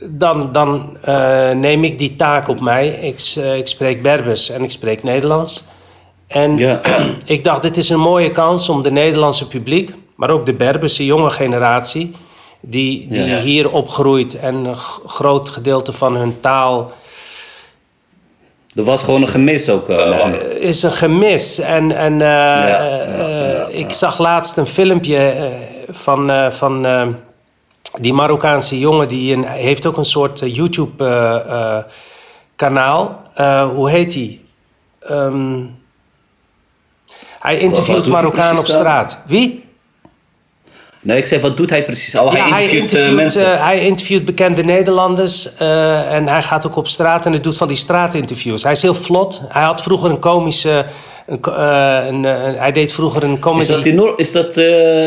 dan, 0.00 0.52
dan 0.52 0.96
uh, 1.08 1.50
neem 1.50 1.84
ik 1.84 1.98
die 1.98 2.16
taak 2.16 2.48
op 2.48 2.60
mij. 2.60 2.88
Ik, 2.88 3.34
uh, 3.38 3.56
ik 3.56 3.66
spreek 3.66 4.02
Berbers 4.02 4.50
en 4.50 4.62
ik 4.62 4.70
spreek 4.70 5.02
Nederlands. 5.02 5.64
En 6.26 6.56
ja. 6.56 6.80
ik 7.24 7.44
dacht, 7.44 7.62
dit 7.62 7.76
is 7.76 7.88
een 7.88 8.00
mooie 8.00 8.30
kans 8.30 8.68
om 8.68 8.82
de 8.82 8.90
Nederlandse 8.90 9.48
publiek 9.48 9.92
maar 10.20 10.30
ook 10.30 10.46
de 10.46 10.54
Berberse 10.54 11.04
jonge 11.04 11.30
generatie, 11.30 12.14
die, 12.60 13.08
die 13.08 13.34
hier 13.34 13.70
opgroeit 13.70 14.38
en 14.38 14.54
een 14.54 14.76
groot 15.06 15.48
gedeelte 15.48 15.92
van 15.92 16.16
hun 16.16 16.40
taal. 16.40 16.92
Er 18.74 18.84
was 18.84 19.02
gewoon 19.02 19.22
een 19.22 19.28
gemis 19.28 19.70
ook. 19.70 19.88
Uh, 19.88 20.26
is 20.58 20.82
een 20.82 20.90
gemis. 20.90 21.58
En, 21.58 21.96
en 21.96 22.12
uh, 22.12 22.20
ja, 22.20 23.66
ik 23.70 23.92
zag 23.92 24.18
laatst 24.18 24.56
een 24.56 24.66
filmpje 24.66 25.50
van, 25.88 26.52
van 26.52 26.86
die 27.98 28.12
Marokkaanse 28.12 28.78
jongen. 28.78 29.08
Die 29.08 29.34
een, 29.34 29.44
heeft 29.44 29.86
ook 29.86 29.96
een 29.96 30.04
soort 30.04 30.42
YouTube-kanaal. 30.44 33.22
hoe 33.74 33.90
heet 33.90 34.12
die? 34.12 34.44
Um, 35.10 35.78
hij 37.38 37.58
interviewt 37.58 38.06
Marokkaan 38.06 38.58
op 38.58 38.66
straat. 38.66 39.18
Wie? 39.26 39.69
Nee, 41.02 41.18
ik 41.18 41.26
zeg, 41.26 41.40
wat 41.40 41.56
doet 41.56 41.70
hij 41.70 41.84
precies? 41.84 42.14
Oh, 42.14 42.32
hij, 42.32 42.38
interviewt, 42.38 42.70
hij, 42.70 42.78
interviewt, 42.78 43.16
mensen. 43.16 43.42
Uh, 43.42 43.64
hij 43.64 43.80
interviewt 43.80 44.24
bekende 44.24 44.62
Nederlanders 44.62 45.48
uh, 45.62 46.12
en 46.14 46.28
hij 46.28 46.42
gaat 46.42 46.66
ook 46.66 46.76
op 46.76 46.88
straat 46.88 47.26
en 47.26 47.32
hij 47.32 47.40
doet 47.40 47.56
van 47.56 47.68
die 47.68 47.76
straatinterviews. 47.76 48.62
Hij 48.62 48.72
is 48.72 48.82
heel 48.82 48.94
vlot. 48.94 49.42
Hij 49.48 49.62
had 49.62 49.82
vroeger 49.82 50.10
een 50.10 50.18
komische... 50.18 50.86
Een, 51.26 51.40
uh, 51.48 52.06
een, 52.06 52.24
hij 52.58 52.72
deed 52.72 52.92
vroeger 52.92 53.22
een 53.22 53.38
comedy... 53.38 53.72
Is 53.72 53.82
dat, 53.82 53.84
Noor, 53.84 54.12
is 54.16 54.32
dat 54.32 54.52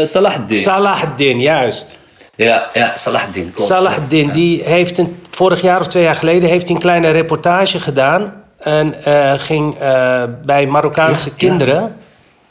Salahuddin? 0.09 0.57
Salahuddin, 0.57 1.39
juist. 1.39 1.97
Ja, 2.35 2.69
ja 2.73 2.93
Salahuddin. 2.95 3.51
Klopt. 3.53 3.67
Salahuddin, 3.67 4.27
ja. 4.27 4.33
die 4.33 4.63
heeft 4.63 4.97
een, 4.97 5.21
vorig 5.29 5.61
jaar 5.61 5.79
of 5.79 5.87
twee 5.87 6.03
jaar 6.03 6.15
geleden 6.15 6.49
heeft 6.49 6.67
hij 6.67 6.75
een 6.75 6.81
kleine 6.81 7.09
reportage 7.09 7.79
gedaan. 7.79 8.33
En 8.59 8.95
ging 9.39 9.77
bij 10.45 10.65
Marokkaanse 10.67 11.29
ja, 11.29 11.35
kinderen... 11.37 11.95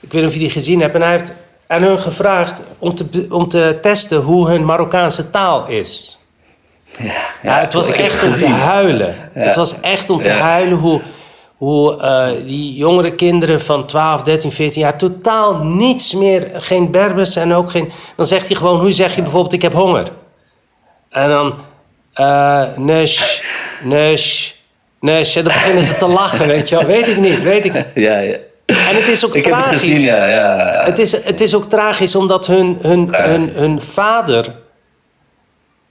Ik 0.01 0.13
weet 0.13 0.23
niet 0.23 0.31
of 0.31 0.37
je 0.37 0.43
die 0.43 0.51
gezien 0.51 0.81
hebt. 0.81 0.95
En 0.95 1.03
hij 1.03 1.11
heeft 1.11 1.33
aan 1.73 1.83
hun 1.83 1.99
gevraagd 1.99 2.63
om 2.79 2.95
te, 2.95 3.27
om 3.31 3.49
te 3.49 3.79
testen 3.83 4.19
hoe 4.19 4.49
hun 4.49 4.65
Marokkaanse 4.65 5.31
taal 5.31 5.69
is. 5.69 6.21
Ja, 6.99 7.13
ja, 7.43 7.61
het 7.61 7.73
was 7.73 7.93
echt 7.93 8.23
om 8.23 8.33
te 8.33 8.47
huilen. 8.47 9.15
Het 9.33 9.55
was 9.55 9.81
echt 9.81 10.11
om 10.11 10.23
te 10.23 10.31
huilen 10.31 10.79
hoe, 10.79 11.01
hoe 11.57 11.97
uh, 12.01 12.47
die 12.47 12.75
jongere 12.75 13.15
kinderen 13.15 13.61
van 13.61 13.87
12, 13.87 14.23
13, 14.23 14.53
14 14.53 14.81
jaar 14.81 14.99
totaal 14.99 15.57
niets 15.57 16.15
meer, 16.15 16.51
geen 16.55 16.91
Berbers 16.91 17.37
en 17.37 17.55
ook 17.55 17.71
geen. 17.71 17.93
Dan 18.17 18.27
zegt 18.27 18.47
hij 18.47 18.57
gewoon: 18.57 18.81
hoe 18.81 18.93
zeg 18.93 19.15
je 19.15 19.23
bijvoorbeeld: 19.23 19.53
ik 19.53 19.63
heb 19.63 19.73
honger? 19.73 20.09
En 21.11 21.29
dan, 21.29 21.55
uh, 22.15 22.63
nesh, 22.77 23.41
nesh, 23.83 24.53
nesh. 25.01 25.37
En 25.37 25.45
dan 25.45 25.53
beginnen 25.53 25.83
ze 25.83 25.97
te 25.97 26.09
lachen, 26.09 26.47
weet 26.47 26.69
je 26.69 26.77
wel. 26.77 26.85
Weet 26.85 27.09
ik 27.09 27.19
niet, 27.19 27.43
weet 27.43 27.65
ik 27.65 27.73
niet. 27.73 27.87
Ja, 28.09 28.19
ja. 28.19 28.37
En 28.89 28.95
het 28.97 29.09
is 29.09 29.27
ook 29.27 29.35
ik 29.35 29.45
tragisch. 29.45 29.71
Heb 29.71 29.81
het, 29.81 29.81
gezien, 29.81 30.01
ja, 30.01 30.27
ja, 30.27 30.85
Het, 30.85 30.99
is, 30.99 31.25
het 31.25 31.41
is 31.41 31.55
ook 31.55 31.65
tragisch 31.65 32.15
omdat 32.15 32.47
hun, 32.47 32.79
hun, 32.81 33.09
hun, 33.15 33.51
hun 33.55 33.83
vader 33.83 34.55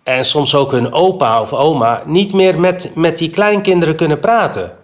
en 0.04 0.26
soms 0.26 0.56
ook 0.56 0.72
hun 0.72 0.94
opa 0.94 1.42
of 1.42 1.54
oma 1.54 2.02
niet 2.06 2.34
meer 2.34 2.60
met, 2.60 2.92
met 2.96 3.18
die 3.18 3.30
kleinkinderen 3.30 3.96
kunnen 3.96 4.20
praten. 4.20 4.76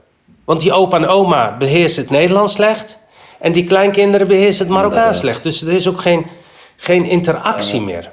Want 0.46 0.60
die 0.60 0.74
opa 0.74 0.98
en 0.98 1.08
oma 1.08 1.58
beheersen 1.58 2.02
het 2.02 2.12
Nederlands 2.12 2.54
slecht 2.54 2.98
en 3.40 3.52
die 3.52 3.64
kleinkinderen 3.64 4.28
beheersen 4.28 4.66
het 4.66 4.74
Marokkaans 4.74 5.20
slecht. 5.20 5.44
Dus 5.44 5.62
er 5.62 5.74
is 5.74 5.88
ook 5.88 6.02
geen, 6.02 6.28
geen 6.76 7.06
interactie 7.06 7.82
meer. 7.82 8.12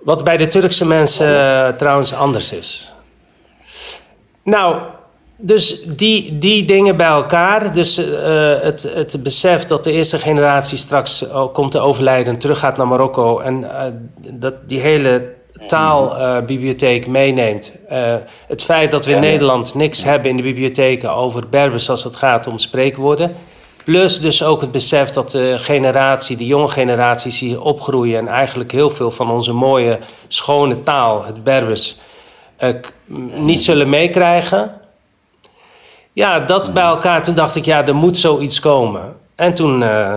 Wat 0.00 0.24
bij 0.24 0.36
de 0.36 0.48
Turkse 0.48 0.86
mensen 0.86 1.28
uh, 1.28 1.68
trouwens 1.68 2.14
anders 2.14 2.52
is. 2.52 2.94
Nou, 4.42 4.80
dus 5.38 5.82
die, 5.82 6.38
die 6.38 6.64
dingen 6.64 6.96
bij 6.96 7.06
elkaar, 7.06 7.72
dus 7.72 7.98
uh, 7.98 8.06
het, 8.60 8.82
het 8.94 9.22
besef 9.22 9.64
dat 9.64 9.84
de 9.84 9.92
eerste 9.92 10.18
generatie 10.18 10.78
straks 10.78 11.24
komt 11.52 11.70
te 11.70 11.78
overlijden 11.78 12.32
en 12.32 12.38
teruggaat 12.38 12.76
naar 12.76 12.88
Marokko 12.88 13.38
en 13.38 13.60
uh, 13.60 13.82
dat 14.32 14.54
die 14.68 14.80
hele 14.80 15.32
taalbibliotheek 15.66 17.04
uh, 17.04 17.10
meeneemt. 17.10 17.72
het 18.48 18.62
feit 18.62 18.90
dat 18.90 19.04
we 19.04 19.12
in 19.12 19.20
Nederland 19.20 19.74
niks 19.74 20.04
hebben 20.04 20.30
in 20.30 20.36
de 20.36 20.42
bibliotheken 20.42 21.12
over 21.12 21.48
Berbers 21.48 21.90
als 21.90 22.04
het 22.04 22.16
gaat 22.16 22.46
om 22.46 22.58
spreekwoorden. 22.58 23.36
Plus 23.84 24.20
dus 24.20 24.42
ook 24.42 24.60
het 24.60 24.70
besef 24.70 25.10
dat 25.10 25.30
de 25.30 25.54
generatie, 25.58 26.36
de 26.36 26.46
jonge 26.46 26.68
generaties 26.68 27.40
hier 27.40 27.62
opgroeien 27.62 28.18
en 28.18 28.28
eigenlijk 28.28 28.72
heel 28.72 28.90
veel 28.90 29.10
van 29.10 29.30
onze 29.30 29.52
mooie, 29.52 29.98
schone 30.28 30.80
taal, 30.80 31.24
het 31.24 31.44
Berbers, 31.44 31.96
niet 33.34 33.62
zullen 33.62 33.88
meekrijgen. 33.88 34.82
Ja, 36.14 36.40
dat 36.40 36.72
bij 36.72 36.82
elkaar. 36.82 37.22
Toen 37.22 37.34
dacht 37.34 37.56
ik, 37.56 37.64
ja, 37.64 37.86
er 37.86 37.94
moet 37.94 38.16
zoiets 38.16 38.60
komen. 38.60 39.16
En 39.34 39.54
toen 39.54 39.80
uh, 39.80 40.14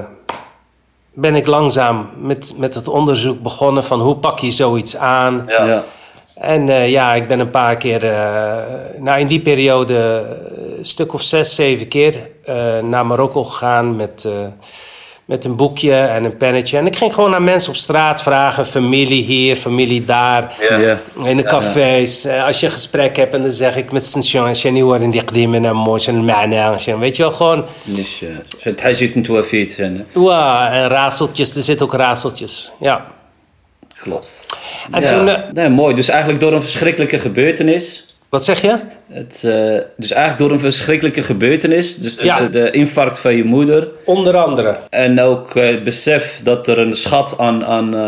ben 1.13 1.35
ik 1.35 1.47
langzaam 1.47 2.09
met, 2.17 2.53
met 2.57 2.75
het 2.75 2.87
onderzoek 2.87 3.41
begonnen 3.41 3.83
van 3.83 4.01
hoe 4.01 4.15
pak 4.15 4.39
je 4.39 4.51
zoiets 4.51 4.97
aan. 4.97 5.43
Ja. 5.45 5.65
ja. 5.65 5.83
En 6.35 6.67
uh, 6.67 6.89
ja, 6.89 7.13
ik 7.13 7.27
ben 7.27 7.39
een 7.39 7.49
paar 7.49 7.77
keer, 7.77 8.03
uh, 8.03 8.57
nou 8.97 9.19
in 9.19 9.27
die 9.27 9.41
periode, 9.41 9.95
een 10.77 10.85
stuk 10.85 11.13
of 11.13 11.21
zes, 11.21 11.55
zeven 11.55 11.87
keer 11.87 12.29
naar 12.83 13.05
Marokko 13.05 13.43
gegaan 13.43 13.95
met 13.95 14.27
met 15.27 15.46
een 15.46 15.55
boekje 15.55 15.93
en 15.93 16.24
een 16.24 16.38
pennetje. 16.38 16.77
En 16.77 16.86
ik 16.86 16.96
ging 16.96 17.13
gewoon 17.13 17.29
naar 17.29 17.41
mensen 17.41 17.69
op 17.69 17.75
straat 17.75 18.22
vragen. 18.22 18.65
Familie 18.65 19.24
hier, 19.24 19.55
familie 19.55 20.05
daar. 20.05 20.55
Ja. 20.79 21.00
In 21.24 21.38
de 21.38 21.43
cafés. 21.43 22.22
Ja. 22.22 22.29
Eh, 22.29 22.46
als 22.46 22.60
je 22.60 22.65
een 22.65 22.72
gesprek 22.72 23.15
hebt 23.15 23.34
en 23.34 23.41
dan 23.41 23.51
zeg 23.51 23.75
ik 23.75 23.91
met 23.91 24.05
station... 24.05 24.48
als 24.48 24.62
je 24.62 24.72
niet 24.72 24.84
hoort 24.84 25.01
in 25.01 25.12
die 25.12 25.24
qdime 25.24 25.67
en 25.67 25.75
moos 25.75 26.07
en 26.07 26.25
Weet 27.00 27.15
je 27.15 27.24
wel, 27.24 27.31
gewoon... 27.31 27.65
Dus 27.84 28.24
het 28.60 28.81
hij 28.81 28.93
zit 28.93 29.15
in 29.15 29.24
toefiet. 29.24 29.75
Ja, 30.13 30.72
en 30.72 30.88
raadseltjes. 30.88 31.55
Er 31.55 31.63
zitten 31.63 31.86
ook 31.86 31.93
raadseltjes. 31.93 32.72
Ja. 32.79 33.05
Klopt. 34.00 34.46
En 34.91 35.05
toen... 35.05 35.27
Uh, 35.27 35.38
nee, 35.53 35.69
mooi. 35.69 35.96
Dus 35.96 36.07
eigenlijk 36.07 36.39
door 36.39 36.53
een 36.53 36.62
verschrikkelijke 36.62 37.19
gebeurtenis... 37.19 38.05
Wat 38.29 38.46
zeg 38.46 38.62
je? 38.62 38.79
Het, 39.07 39.41
uh, 39.46 39.79
dus 39.98 40.12
eigenlijk 40.12 40.38
door 40.38 40.51
een 40.51 40.60
verschrikkelijke 40.60 41.24
gebeurtenis. 41.24 41.98
Dus, 41.98 42.15
dus 42.15 42.38
de 42.51 42.72
infarct 42.72 43.19
van 43.19 43.36
je 43.36 43.43
moeder. 43.43 43.88
Onder 44.05 44.38
andere. 44.38 44.77
En 44.89 45.22
ook 45.22 45.55
uh, 45.55 45.65
het 45.69 45.84
besef 45.84 46.39
dat 46.43 46.67
er 46.67 46.79
een 46.79 46.96
schat 46.96 47.36
aan, 47.38 47.65
aan, 47.65 47.93
uh, 47.93 48.01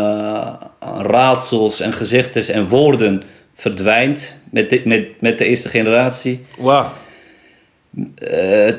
aan 0.78 1.02
raadsels 1.02 1.80
en 1.80 1.92
gezichten 1.92 2.54
en 2.54 2.68
woorden 2.68 3.22
verdwijnt 3.54 4.36
met, 4.50 4.70
de, 4.70 4.82
met, 4.84 5.20
met 5.20 5.38
de 5.38 5.44
eerste 5.44 5.68
generatie. 5.68 6.44
Wow. 6.58 6.86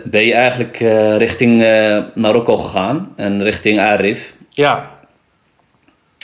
ben 0.04 0.26
je 0.26 0.34
eigenlijk 0.34 0.78
richting 1.18 1.60
Marokko 2.16 2.58
gegaan 2.58 3.14
en 3.16 3.44
richting 3.44 3.80
Arif. 3.80 4.36
Ja. 4.50 4.91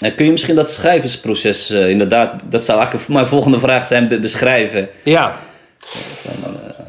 En 0.01 0.15
kun 0.15 0.25
je 0.25 0.31
misschien 0.31 0.55
dat 0.55 0.69
schrijversproces 0.69 1.71
uh, 1.71 1.89
inderdaad, 1.89 2.41
dat 2.49 2.63
zou 2.65 2.79
eigenlijk 2.79 3.09
mijn 3.09 3.27
volgende 3.27 3.59
vraag 3.59 3.87
zijn, 3.87 4.21
beschrijven? 4.21 4.89
Ja. 5.03 5.37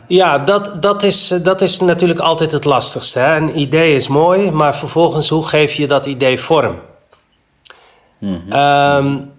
Ja, 0.06 0.38
dat, 0.38 0.82
dat, 0.82 1.02
is, 1.02 1.28
dat 1.42 1.60
is 1.60 1.80
natuurlijk 1.80 2.20
altijd 2.20 2.52
het 2.52 2.64
lastigste. 2.64 3.18
Hè? 3.18 3.36
Een 3.36 3.58
idee 3.58 3.94
is 3.94 4.08
mooi, 4.08 4.50
maar 4.50 4.76
vervolgens 4.76 5.28
hoe 5.28 5.46
geef 5.46 5.72
je 5.72 5.86
dat 5.86 6.06
idee 6.06 6.38
vorm? 6.38 6.80
Mm 8.18 8.42
-hmm. 8.48 8.52
um, 8.52 9.32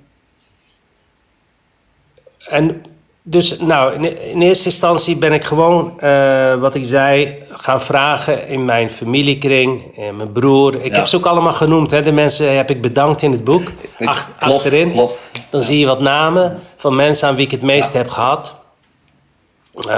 en 2.47 2.81
dus 3.29 3.59
nou, 3.59 4.07
in, 4.09 4.41
eerste 4.41 4.65
instantie 4.65 5.17
ben 5.17 5.33
ik 5.33 5.43
gewoon, 5.43 5.93
uh, 6.03 6.53
wat 6.53 6.75
ik 6.75 6.85
zei, 6.85 7.43
gaan 7.49 7.81
vragen 7.81 8.47
in 8.47 8.65
mijn 8.65 8.89
familiekring, 8.89 9.97
in 9.97 10.17
mijn 10.17 10.31
broer. 10.31 10.83
Ik 10.83 10.95
heb 10.95 11.07
ze 11.07 11.15
ook 11.15 11.25
allemaal 11.25 11.53
genoemd. 11.53 11.91
Hè. 11.91 12.01
De 12.01 12.11
mensen 12.11 12.55
heb 12.55 12.69
ik 12.69 12.81
bedankt 12.81 13.21
in 13.21 13.31
het 13.31 13.43
boek. 13.43 13.71
Ach, 13.99 14.29
klopt, 14.39 14.55
achterin. 14.55 14.91
Klopt. 14.91 15.31
Dan 15.49 15.61
zie 15.61 15.79
je 15.79 15.85
wat 15.85 15.99
namen 15.99 16.59
van 16.75 16.95
mensen 16.95 17.27
aan 17.27 17.35
wie 17.35 17.45
ik 17.45 17.51
het 17.51 17.61
meest 17.61 17.93
heb 17.93 18.09
gehad. 18.09 18.55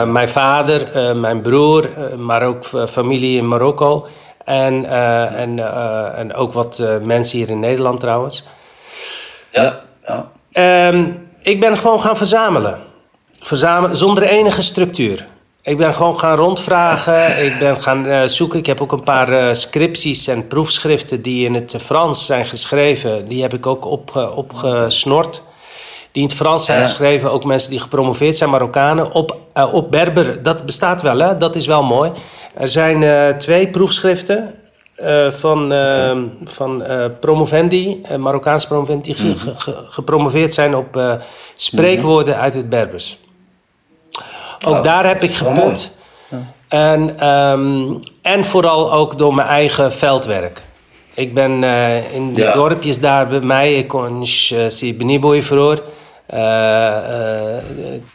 mijn 0.06 0.30
vader, 0.30 1.16
mijn 1.16 1.42
broer, 1.42 1.90
maar 2.18 2.44
ook 2.44 2.66
familie 2.88 3.38
in 3.38 3.48
Marokko. 3.48 4.08
En, 4.46 4.86
en, 5.36 5.60
en 6.16 6.34
ook 6.34 6.54
wat 6.54 6.84
mensen 7.02 7.38
hier 7.38 7.50
in 7.50 7.60
Nederland 7.60 8.00
trouwens. 8.00 8.44
Ja, 9.52 9.82
ja. 10.08 10.32
Ehm, 10.52 11.06
ik 11.42 11.60
ben 11.60 11.78
gewoon 11.78 12.02
gaan 12.02 12.18
verzamelen. 12.18 12.90
Verzamelen. 13.42 13.96
Zonder 13.96 14.24
enige 14.24 14.62
structuur. 14.62 15.28
Ik 15.64 15.78
ben 15.78 15.94
gewoon 15.94 16.20
gaan 16.20 16.38
rondvragen. 16.38 17.46
Ik 17.46 17.60
ben 17.60 17.82
gaan 17.82 18.08
uh, 18.08 18.24
zoeken. 18.24 18.60
Ik 18.60 18.66
heb 18.66 18.82
ook 18.82 18.92
een 18.92 19.04
paar 19.04 19.30
uh, 19.30 19.54
scripties 19.54 20.28
en 20.28 20.48
proefschriften 20.48 21.22
die 21.22 21.46
in 21.46 21.54
het 21.54 21.76
Frans 21.80 22.26
zijn 22.26 22.46
geschreven. 22.46 23.28
Die 23.28 23.42
heb 23.42 23.54
ik 23.54 23.66
ook 23.66 23.86
op, 23.86 24.12
uh, 24.18 24.38
opgesnord. 24.38 25.42
Die 26.12 26.22
in 26.22 26.28
het 26.28 26.38
Frans 26.38 26.66
zijn 26.66 26.80
ja. 26.80 26.86
geschreven. 26.86 27.32
Ook 27.32 27.44
mensen 27.46 27.70
die 27.70 27.80
gepromoveerd 27.80 28.38
zijn, 28.38 28.50
Marokkanen. 28.50 29.12
Op, 29.12 29.38
op 29.72 29.92
Berber, 29.92 30.44
dat 30.44 30.66
bestaat 30.66 31.02
wel, 31.02 31.20
hè? 31.20 31.38
dat 31.38 31.56
is 31.56 31.66
wel 31.66 31.84
mooi. 31.84 32.12
Er 32.54 32.68
zijn 32.68 33.38
twee 33.38 33.68
proefschriften. 33.68 34.56
van 35.30 35.74
van 36.44 36.84
promovendi, 37.20 38.02
Marokkaanse 38.18 38.68
promovendi, 38.68 39.14
die 39.14 39.26
mm 39.26 39.38
-hmm. 39.40 39.56
ge, 39.56 39.84
gepromoveerd 39.88 40.54
zijn 40.54 40.76
op 40.76 41.20
spreekwoorden 41.56 42.38
uit 42.38 42.54
het 42.54 42.70
Berbers. 42.70 43.18
Ook 44.64 44.76
oh, 44.76 44.84
daar 44.84 45.08
heb 45.08 45.24
ik 45.24 45.36
geput. 45.36 45.92
En, 46.68 47.28
um, 47.28 48.00
en 48.22 48.46
vooral 48.46 48.94
ook 48.94 49.18
door 49.18 49.34
mijn 49.34 49.48
eigen 49.48 49.94
veldwerk. 49.94 50.62
Ik 51.14 51.34
ben 51.34 51.64
uh, 51.64 52.14
in 52.14 52.34
de 52.34 52.42
ja. 52.42 52.54
dorpjes 52.54 53.00
daar 53.00 53.28
bij 53.28 53.40
mij, 53.40 53.74
ik 53.74 53.88
kon 53.88 54.26
zie 54.68 54.94
Beniboy. 54.94 55.38
Uh, 55.38 55.78
uh, 56.34 56.40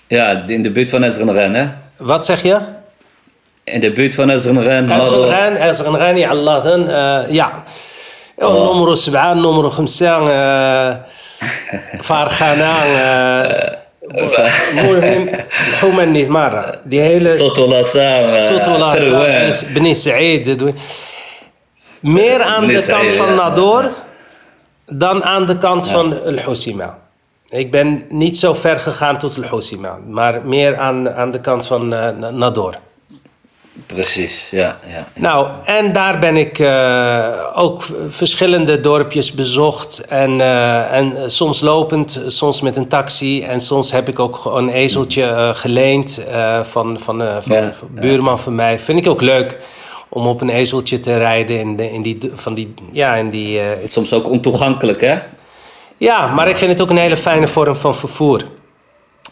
ja, 0.06 0.42
in 0.46 0.62
de 0.62 0.70
buurt 0.70 0.90
van 0.90 1.02
Ezrenren, 1.02 1.54
hè? 1.54 1.66
Wat 1.96 2.24
zeg 2.24 2.42
je? 2.42 2.58
In 3.64 3.80
de 3.80 3.92
buurt 3.92 4.14
van 4.14 4.30
Ezrenren. 4.30 4.90
Ezrenren, 4.90 5.68
Ezrenren, 5.68 6.16
ja, 6.16 6.28
Allah, 6.28 7.28
ja. 7.30 7.64
Nummer 8.36 8.96
7, 8.96 9.40
nummer 9.40 9.72
5, 9.72 9.88
Farghana. 12.00 12.84
هما 15.83 16.05
niet 16.05 16.29
مرة 16.29 16.81
die 16.85 16.99
hele 16.99 17.37
صوت 17.37 17.59
ولا 17.59 17.83
سام 17.83 18.37
صوت 18.37 18.67
ولا 18.67 19.51
بني 19.75 19.93
سعيد 19.93 20.73
meer 22.01 22.41
aan 22.41 22.67
de 22.67 22.85
kant 22.87 23.13
van 23.13 23.35
Nador 23.35 23.89
dan 24.85 25.23
aan 25.23 25.45
de 25.45 25.57
kant 25.57 25.89
van 25.89 26.23
El 26.23 26.39
Hosima. 26.39 26.97
Ik 27.49 27.71
ben 27.71 28.05
niet 28.09 28.37
zo 28.37 28.53
ver 28.53 28.79
gegaan 28.79 29.17
tot 29.17 29.37
El 29.37 29.49
Hosima, 29.49 29.97
maar 30.07 30.45
meer 30.45 30.77
aan, 30.77 31.09
aan 31.09 31.31
de 31.31 31.39
kant 31.39 31.67
van 31.67 31.93
uh, 31.93 32.09
Nador. 32.31 32.75
Precies, 33.86 34.48
ja, 34.50 34.78
ja. 34.86 35.08
Nou, 35.14 35.48
en 35.64 35.92
daar 35.92 36.18
ben 36.18 36.36
ik 36.36 36.58
uh, 36.58 37.32
ook 37.54 37.84
verschillende 38.08 38.80
dorpjes 38.80 39.32
bezocht. 39.32 40.04
En, 40.08 40.38
uh, 40.38 40.92
en 40.92 41.30
soms 41.30 41.60
lopend, 41.60 42.22
soms 42.26 42.60
met 42.60 42.76
een 42.76 42.88
taxi. 42.88 43.42
En 43.42 43.60
soms 43.60 43.92
heb 43.92 44.08
ik 44.08 44.18
ook 44.18 44.44
een 44.44 44.68
ezeltje 44.68 45.22
uh, 45.22 45.54
geleend 45.54 46.24
van, 46.62 47.00
van, 47.00 47.22
van 47.40 47.56
ja, 47.56 47.62
een 47.62 47.72
buurman 47.90 48.34
ja. 48.34 48.40
van 48.40 48.54
mij. 48.54 48.78
Vind 48.78 48.98
ik 48.98 49.08
ook 49.08 49.20
leuk 49.20 49.58
om 50.08 50.26
op 50.26 50.40
een 50.40 50.50
ezeltje 50.50 51.00
te 51.00 51.16
rijden 51.16 51.58
in, 51.58 51.76
de, 51.76 51.92
in 51.92 52.02
die... 52.02 52.18
Van 52.34 52.54
die, 52.54 52.74
ja, 52.92 53.14
in 53.14 53.30
die 53.30 53.60
soms 53.86 54.12
ook 54.12 54.28
ontoegankelijk, 54.30 55.00
hè? 55.00 55.18
Ja, 55.96 56.26
maar 56.26 56.48
ik 56.48 56.56
vind 56.56 56.70
het 56.70 56.80
ook 56.80 56.90
een 56.90 56.96
hele 56.96 57.16
fijne 57.16 57.48
vorm 57.48 57.76
van 57.76 57.94
vervoer. 57.94 58.42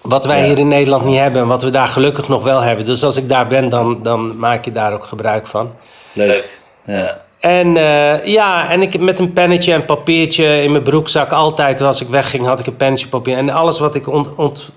Wat 0.04 0.24
wij 0.24 0.40
ja. 0.40 0.46
hier 0.46 0.58
in 0.58 0.68
Nederland 0.68 1.04
niet 1.04 1.18
hebben 1.18 1.42
en 1.42 1.48
wat 1.48 1.62
we 1.62 1.70
daar 1.70 1.88
gelukkig 1.88 2.28
nog 2.28 2.42
wel 2.42 2.60
hebben. 2.60 2.84
Dus 2.84 3.04
als 3.04 3.16
ik 3.16 3.28
daar 3.28 3.46
ben, 3.46 3.68
dan, 3.68 4.02
dan 4.02 4.38
maak 4.38 4.64
je 4.64 4.72
daar 4.72 4.92
ook 4.92 5.06
gebruik 5.06 5.46
van. 5.46 5.72
Leuk. 6.12 6.60
Ja. 6.86 7.22
En 7.40 7.76
uh, 7.76 8.26
ja, 8.26 8.70
en 8.70 8.82
ik 8.82 9.00
met 9.00 9.20
een 9.20 9.32
pennetje 9.32 9.72
en 9.72 9.84
papiertje 9.84 10.62
in 10.62 10.70
mijn 10.70 10.82
broekzak 10.82 11.32
altijd 11.32 11.80
als 11.80 12.00
ik 12.00 12.08
wegging, 12.08 12.46
had 12.46 12.60
ik 12.60 12.66
een 12.66 12.76
pennetje 12.76 13.08
papier. 13.08 13.36
En 13.36 13.50
alles 13.50 13.78
wat 13.78 13.94
ik 13.94 14.08
ont, 14.08 14.34
ont 14.34 14.70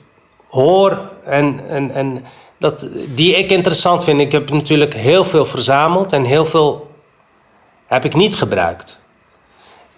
hoor 0.48 1.12
en, 1.26 1.60
en, 1.70 1.92
en 1.92 2.26
dat, 2.60 2.88
die 3.16 3.36
ik 3.36 3.52
interessant 3.52 4.04
vind. 4.04 4.20
Ik 4.20 4.32
heb 4.32 4.50
natuurlijk 4.50 4.94
heel 4.94 5.26
veel 5.26 5.46
verzameld 5.46 6.13
en 6.13 6.24
heel 6.24 6.46
veel 6.46 6.90
heb 7.86 8.06
ik 8.06 8.13
niet 8.13 8.36
gebruikt. 8.36 9.00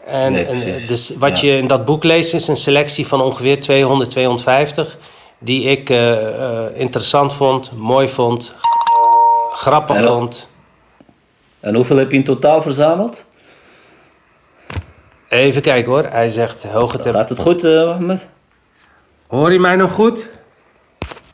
En, 0.06 0.32
nee, 0.32 0.46
en 0.46 0.88
dus 0.88 1.14
wat 1.18 1.40
ja. 1.40 1.48
je 1.48 1.58
in 1.58 1.68
dat 1.68 1.86
boek 1.86 2.04
leest 2.04 2.34
is 2.34 2.48
een 2.48 2.56
selectie 2.56 3.08
van 3.08 3.22
ongeveer 3.22 3.60
200, 3.60 4.10
250 4.10 4.98
die 5.40 5.64
ik 5.64 5.90
uh, 5.90 6.22
uh, 6.22 6.66
interessant 6.74 7.34
vond, 7.34 7.72
mooi 7.72 8.10
vond, 8.10 8.56
grappig 9.52 9.96
en, 9.96 10.04
vond. 10.04 10.50
En 11.60 11.76
hoeveel 11.76 11.98
heb 11.98 12.12
je 12.12 12.18
in 12.18 12.24
totaal 12.24 12.62
verzameld? 12.62 13.26
Even 15.30 15.62
kijken 15.62 15.92
hoor, 15.92 16.04
hij 16.04 16.30
zegt 16.30 16.64
hoge 16.64 17.00
temperatuur. 17.00 17.14
Gaat 17.14 17.30
het 17.30 17.40
goed, 17.40 17.64
uh? 17.64 18.16
Hoor 19.28 19.52
je 19.52 19.60
mij 19.60 19.76
nog 19.76 19.92
goed? 19.92 20.30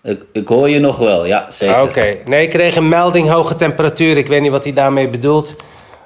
Ik, 0.03 0.23
ik 0.31 0.47
hoor 0.47 0.69
je 0.69 0.79
nog 0.79 0.97
wel, 0.97 1.25
ja, 1.25 1.51
zeker. 1.51 1.81
Oké, 1.81 1.89
okay. 1.89 2.21
nee, 2.25 2.43
ik 2.43 2.49
kreeg 2.49 2.75
een 2.75 2.89
melding 2.89 3.29
hoge 3.29 3.55
temperatuur. 3.55 4.17
Ik 4.17 4.27
weet 4.27 4.41
niet 4.41 4.51
wat 4.51 4.63
hij 4.63 4.73
daarmee 4.73 5.09
bedoelt. 5.09 5.55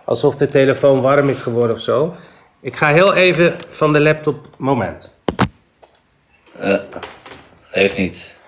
Alsof 0.05 0.35
de 0.35 0.49
telefoon 0.49 1.01
warm 1.01 1.29
is 1.29 1.41
geworden 1.41 1.75
of 1.75 1.81
zo. 1.81 2.13
Ik 2.61 2.75
ga 2.75 2.87
heel 2.87 3.13
even 3.13 3.55
van 3.69 3.93
de 3.93 3.99
laptop. 3.99 4.47
Moment. 4.57 5.13
Uh, 6.61 6.73
geeft 7.71 7.97
niet. 7.97 8.39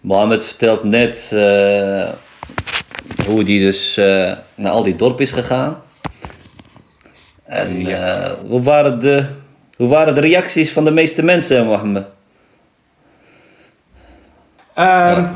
Mohammed 0.00 0.44
vertelt 0.44 0.84
net 0.84 1.30
uh, 1.34 2.08
hoe 3.26 3.44
hij 3.44 3.58
dus 3.58 3.98
uh, 3.98 4.32
naar 4.54 4.72
al 4.72 4.82
die 4.82 4.96
dorp 4.96 5.20
is 5.20 5.32
gegaan. 5.32 5.82
En 7.44 7.80
ja. 7.80 8.34
hoe, 8.46 8.62
waren 8.62 8.98
de, 8.98 9.26
hoe 9.76 9.88
waren 9.88 10.14
de 10.14 10.20
reacties 10.20 10.72
van 10.72 10.84
de 10.84 10.90
meeste 10.90 11.22
mensen, 11.22 11.66
Mohammed? 11.66 12.06
Um, 14.78 15.28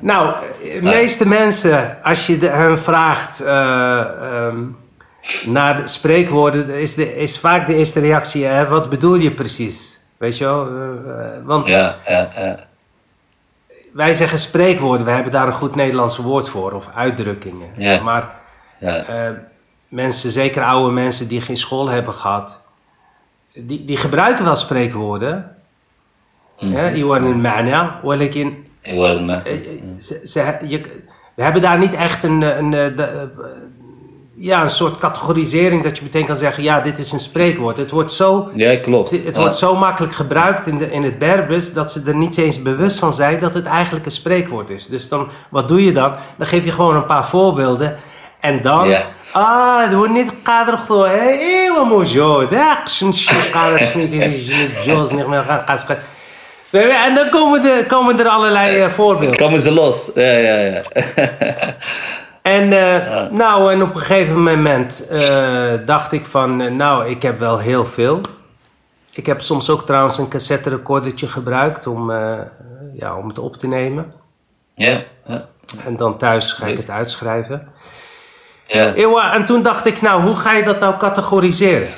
nou, 0.00 0.34
de 0.62 0.78
meeste 0.82 1.28
mensen, 1.28 2.02
als 2.02 2.26
je 2.26 2.38
de, 2.38 2.48
hen 2.48 2.78
vraagt. 2.78 3.40
Um, 3.40 4.78
naar 5.46 5.76
de 5.76 5.86
spreekwoorden 5.86 6.68
is, 6.68 6.94
de, 6.94 7.16
is 7.16 7.38
vaak 7.38 7.66
de 7.66 7.74
eerste 7.74 8.00
reactie: 8.00 8.44
hè, 8.44 8.68
wat 8.68 8.90
bedoel 8.90 9.14
je 9.14 9.30
precies? 9.30 9.99
Weet 10.20 10.38
je 10.38 10.44
wel? 10.44 10.66
Eh, 10.66 10.72
eh, 10.72 11.44
want 11.44 11.66
ja, 11.66 11.96
ja, 12.06 12.58
wij 13.92 14.14
zeggen 14.14 14.38
spreekwoorden, 14.38 15.06
we 15.06 15.12
hebben 15.12 15.32
daar 15.32 15.46
een 15.46 15.52
goed 15.52 15.74
Nederlands 15.74 16.16
woord 16.16 16.48
voor, 16.48 16.72
of 16.72 16.88
uitdrukkingen. 16.94 18.02
Maar 18.04 18.30
eh, 18.78 19.28
mensen, 19.88 20.30
zeker 20.30 20.62
oude 20.62 20.92
mensen 20.92 21.28
die 21.28 21.40
geen 21.40 21.56
school 21.56 21.88
hebben 21.88 22.14
gehad, 22.14 22.62
die, 23.54 23.84
die 23.84 23.96
gebruiken 23.96 24.44
wel 24.44 24.56
spreekwoorden. 24.56 25.56
Iwan 26.94 27.24
een 27.24 27.40
ma'na, 27.40 27.98
hoor 28.02 28.20
ik 28.20 28.34
in 28.34 28.66
ma'na. 28.84 29.42
We 31.34 31.42
hebben 31.42 31.62
daar 31.62 31.78
niet 31.78 31.94
echt 31.94 32.22
een, 32.22 32.42
een, 32.42 32.72
een 32.72 33.30
ja, 34.42 34.62
een 34.62 34.70
soort 34.70 34.98
categorisering 34.98 35.82
dat 35.82 35.96
je 35.96 36.02
meteen 36.02 36.26
kan 36.26 36.36
zeggen, 36.36 36.62
ja, 36.62 36.80
dit 36.80 36.98
is 36.98 37.12
een 37.12 37.20
spreekwoord. 37.20 37.76
Het 37.76 37.90
wordt 37.90 38.12
zo, 38.12 38.50
ja, 38.54 38.76
klopt. 38.76 39.10
Het, 39.10 39.24
het 39.24 39.36
wordt 39.36 39.56
zo 39.56 39.76
makkelijk 39.76 40.14
gebruikt 40.14 40.66
in, 40.66 40.78
de, 40.78 40.90
in 40.90 41.02
het 41.02 41.18
Berbers 41.18 41.72
dat 41.72 41.92
ze 41.92 42.02
er 42.06 42.14
niet 42.14 42.36
eens 42.36 42.62
bewust 42.62 42.98
van 42.98 43.12
zijn 43.12 43.38
dat 43.38 43.54
het 43.54 43.66
eigenlijk 43.66 44.04
een 44.04 44.12
spreekwoord 44.12 44.70
is. 44.70 44.86
Dus 44.86 45.08
dan, 45.08 45.28
wat 45.48 45.68
doe 45.68 45.84
je 45.84 45.92
dan? 45.92 46.14
Dan 46.36 46.46
geef 46.46 46.64
je 46.64 46.70
gewoon 46.70 46.96
een 46.96 47.06
paar 47.06 47.28
voorbeelden 47.28 47.98
en 48.40 48.62
dan... 48.62 48.88
Ja. 48.88 49.02
Ah, 49.32 49.82
het 49.82 49.94
wordt 49.94 50.12
niet 50.12 50.32
kader 50.42 50.78
gewoon. 50.78 51.08
Hé, 51.08 51.72
wat 51.74 51.86
moet 51.86 52.10
je 52.10 52.18
En 57.06 57.14
dan 57.14 57.28
komen, 57.28 57.62
de, 57.62 57.84
komen 57.88 58.18
er 58.18 58.28
allerlei 58.28 58.84
uh, 58.84 58.90
voorbeelden. 58.90 59.38
Komen 59.38 59.60
ze 59.60 59.70
los. 59.70 60.10
Ja, 60.14 60.22
ja, 60.22 60.58
ja. 60.58 60.80
En, 62.50 62.70
ja. 62.70 63.28
nou, 63.30 63.72
en 63.72 63.82
op 63.82 63.94
een 63.94 64.00
gegeven 64.00 64.42
moment 64.42 65.06
uh, 65.10 65.72
dacht 65.86 66.12
ik 66.12 66.24
van, 66.24 66.60
uh, 66.60 66.70
nou, 66.70 67.08
ik 67.08 67.22
heb 67.22 67.38
wel 67.38 67.58
heel 67.58 67.86
veel. 67.86 68.20
Ik 69.12 69.26
heb 69.26 69.40
soms 69.40 69.70
ook 69.70 69.86
trouwens 69.86 70.18
een 70.18 70.28
cassette 70.28 70.68
recordertje 70.68 71.26
gebruikt 71.26 71.86
om, 71.86 72.12
ja, 72.94 73.16
om 73.16 73.28
het 73.28 73.38
op 73.38 73.56
te 73.56 73.66
nemen. 73.66 74.12
Ja. 74.74 74.98
ja. 75.26 75.46
En 75.84 75.96
dan 75.96 76.18
thuis 76.18 76.52
ga 76.52 76.66
ik 76.66 76.76
het 76.76 76.90
uitschrijven. 76.90 77.68
Ja. 78.66 79.32
En 79.34 79.44
toen 79.44 79.62
dacht 79.62 79.86
ik, 79.86 80.00
nou, 80.00 80.22
hoe 80.22 80.36
ga 80.36 80.52
je 80.52 80.62
dat 80.62 80.80
nou 80.80 80.96
categoriseren? 80.96 81.88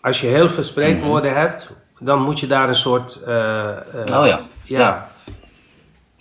Als 0.00 0.20
je 0.20 0.26
heel 0.26 0.48
veel 0.48 0.62
spreekwoorden 0.62 1.30
mm 1.30 1.36
-hmm. 1.36 1.46
hebt, 1.46 1.70
dan 1.98 2.22
moet 2.22 2.40
je 2.40 2.46
daar 2.46 2.68
een 2.68 2.76
soort... 2.76 3.20
oh 3.26 4.26
ja. 4.26 4.40
ja 4.62 5.08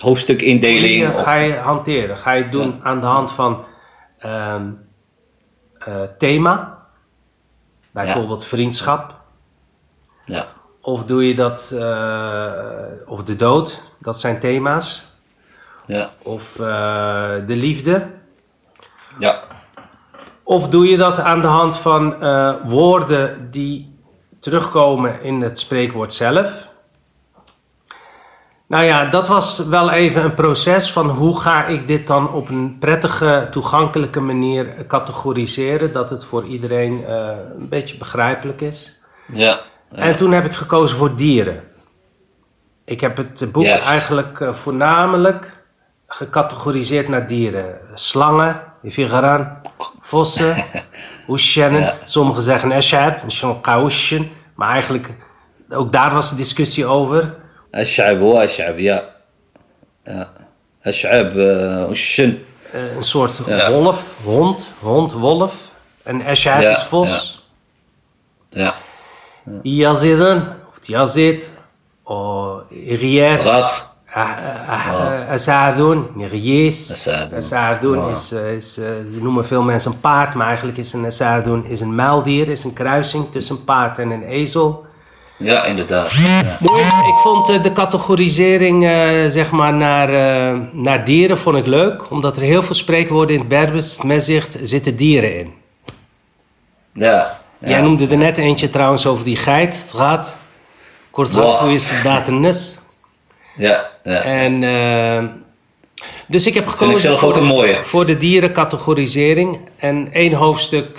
hoofdstukindeling? 0.03 1.19
Ga 1.19 1.33
je 1.33 1.53
hanteren? 1.53 2.17
Ga 2.17 2.31
je 2.31 2.43
het 2.43 2.51
doen 2.51 2.79
aan 2.83 2.99
de 2.99 3.05
hand 3.05 3.31
van 3.31 3.65
um, 4.25 4.79
uh, 5.87 6.01
thema? 6.17 6.77
Bijvoorbeeld 7.91 8.45
vriendschap? 8.45 9.15
Ja. 10.25 10.45
Of 10.81 11.05
doe 11.05 11.27
je 11.27 11.35
dat, 11.35 11.71
uh, 11.73 12.71
of 13.05 13.23
de 13.23 13.35
dood? 13.35 13.81
Dat 13.99 14.19
zijn 14.19 14.39
thema's. 14.39 15.11
Ja. 15.85 16.09
of 16.21 16.59
eh, 16.59 17.35
de 17.47 17.55
liefde? 17.55 18.07
Ja. 19.17 19.39
Of 20.43 20.67
doe 20.67 20.87
je 20.87 20.97
dat 20.97 21.19
aan 21.19 21.41
de 21.41 21.47
hand 21.47 21.77
van 21.77 22.21
eh, 22.21 22.53
woorden 22.65 23.51
die 23.51 23.99
terugkomen 24.39 25.21
in 25.21 25.41
het 25.41 25.59
spreekwoord 25.59 26.13
zelf? 26.13 26.67
Nou 28.67 28.83
ja, 28.83 29.05
dat 29.05 29.27
was 29.27 29.67
wel 29.67 29.91
even 29.91 30.23
een 30.23 30.33
proces 30.33 30.91
van 30.91 31.09
hoe 31.09 31.39
ga 31.39 31.65
ik 31.65 31.87
dit 31.87 32.07
dan 32.07 32.31
op 32.31 32.49
een 32.49 32.77
prettige, 32.79 33.47
toegankelijke 33.51 34.19
manier 34.19 34.85
categoriseren, 34.87 35.93
dat 35.93 36.09
het 36.09 36.25
voor 36.25 36.45
iedereen 36.45 37.05
eh, 37.05 37.27
een 37.59 37.69
beetje 37.69 37.97
begrijpelijk 37.97 38.61
is. 38.61 39.01
Ja. 39.33 39.59
En 39.95 40.15
toen 40.15 40.31
heb 40.31 40.45
ik 40.45 40.53
gekozen 40.53 40.97
voor 40.97 41.15
dieren. 41.15 41.63
Ik 42.85 43.01
heb 43.01 43.17
het 43.17 43.51
boek 43.51 43.65
eigenlijk 43.65 44.39
eh, 44.39 44.53
voornamelijk 44.53 45.63
gecategoriseerd 46.07 47.07
naar 47.07 47.27
dieren. 47.27 47.77
Slangen, 47.93 48.61
vigaran, 48.83 49.47
vossen, 50.01 50.65
oesjennen. 51.27 51.81
Ja. 51.81 51.95
Sommigen 52.03 52.43
zeggen 52.43 52.71
eshab, 52.71 53.21
kausjen. 53.61 54.31
Maar 54.55 54.69
eigenlijk, 54.69 55.13
ook 55.69 55.91
daar 55.91 56.13
was 56.13 56.29
de 56.29 56.35
discussie 56.35 56.85
over. 56.85 57.41
الشعب 57.74 58.20
هو 58.22 58.42
الشعب 58.42 58.78
يا 58.78 59.10
يا. 60.06 60.28
الشعب 60.86 61.32
آه، 61.38 61.86
والشن 61.86 62.38
Eh, 62.72 62.96
een 62.96 63.02
soort 63.02 63.32
wolf, 63.70 64.00
hond, 64.24 64.66
hond, 64.80 65.12
wolf. 65.12 65.54
En 66.02 66.20
eshab 66.20 66.60
Ja, 66.62 66.70
is 66.70 66.82
vos. 66.82 67.46
Ja. 68.50 68.74
Yazidun, 69.62 70.42
of 70.70 70.86
yazid, 70.86 71.50
of 72.02 72.62
riyad. 73.02 73.40
Rat. 73.40 73.94
Asaardun, 75.30 76.06
Nerijes. 76.14 76.92
Asaardun. 76.92 77.36
Asaardun 77.38 77.98
Wow. 77.98 78.10
is, 78.10 78.32
eh, 78.32 78.54
is 78.54 78.78
eh, 78.78 78.84
ze 79.12 79.22
noemen 79.22 79.44
veel 79.46 79.62
mensen 79.62 79.92
een 79.92 80.00
paard, 80.00 80.34
maar 80.34 80.46
eigenlijk 80.46 80.78
is 80.78 80.92
een 80.92 81.04
Asaardun 81.06 81.64
is 81.64 81.80
een 81.80 81.94
muildier, 81.94 82.48
is 82.48 82.64
een 82.64 82.72
kruising 82.72 83.30
tussen 83.32 83.56
een 83.56 83.64
paard 83.64 83.98
en 83.98 84.10
een 84.10 84.22
ezel. 84.22 84.86
Ja, 85.37 85.63
inderdaad. 85.63 86.11
Ja. 86.11 86.57
Mooi. 86.59 86.81
Ik 86.81 87.19
vond 87.23 87.49
eh, 87.49 87.63
de 87.63 87.71
categorisering 87.71 88.85
eh, 88.85 89.09
zeg 89.27 89.51
maar 89.51 89.73
naar, 89.73 90.09
eh, 90.09 90.59
naar 90.71 91.05
dieren 91.05 91.37
vond 91.37 91.57
ik 91.57 91.65
leuk, 91.65 92.11
omdat 92.11 92.35
er 92.35 92.41
heel 92.41 92.63
veel 92.63 92.75
spreekwoorden 92.75 93.35
in 93.35 93.39
het 93.39 93.49
Berbers 93.49 94.01
met 94.01 94.23
zich 94.23 94.47
zitten 94.61 94.95
dieren 94.95 95.37
in. 95.37 95.53
Ja. 96.93 97.39
ja. 97.59 97.69
Jij 97.69 97.81
noemde 97.81 98.07
er 98.07 98.17
net 98.17 98.37
eentje 98.37 98.69
trouwens 98.69 99.05
over 99.05 99.25
die 99.25 99.35
geit, 99.35 99.75
het 99.75 99.91
gaat. 99.95 100.35
Kort 101.11 101.29
gaat, 101.29 101.59
hoe 101.59 101.73
is 101.73 101.91
het 101.91 102.03
datenis? 102.03 102.79
Ja. 103.55 103.89
ja. 104.03 104.21
En, 104.21 104.59
dus 106.27 106.47
ik 106.47 106.53
heb 106.53 106.67
gekozen 106.67 106.93
ik 106.93 106.99
zelf 106.99 107.19
voor, 107.19 107.29
ook 107.29 107.35
een 107.35 107.43
mooie. 107.43 107.79
voor 107.83 108.05
de 108.05 108.17
dierencategorisering. 108.17 109.59
En 109.77 110.09
één 110.11 110.33
hoofdstuk 110.33 110.97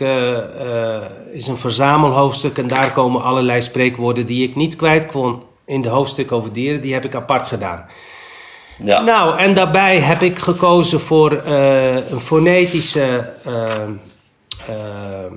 is 1.34 1.46
een 1.46 1.56
verzamelhoofdstuk. 1.56 2.58
En 2.58 2.68
daar 2.68 2.90
komen 2.92 3.22
allerlei 3.22 3.62
spreekwoorden 3.62 4.26
die 4.26 4.48
ik 4.48 4.56
niet 4.56 4.76
kwijt 4.76 5.06
kon 5.06 5.42
in 5.66 5.82
de 5.82 5.88
hoofdstuk 5.88 6.32
over 6.32 6.52
dieren. 6.52 6.80
Die 6.80 6.92
heb 6.92 7.04
ik 7.04 7.14
apart 7.14 7.48
gedaan. 7.48 7.84
Ja. 8.78 9.00
Nou, 9.00 9.38
en 9.38 9.54
daarbij 9.54 9.98
heb 9.98 10.22
ik 10.22 10.38
gekozen 10.38 11.00
voor 11.00 11.32
eh, 11.32 12.10
een 12.10 12.20
fonetische, 12.20 13.32
eh, 13.44 13.82
eh, 14.68 15.32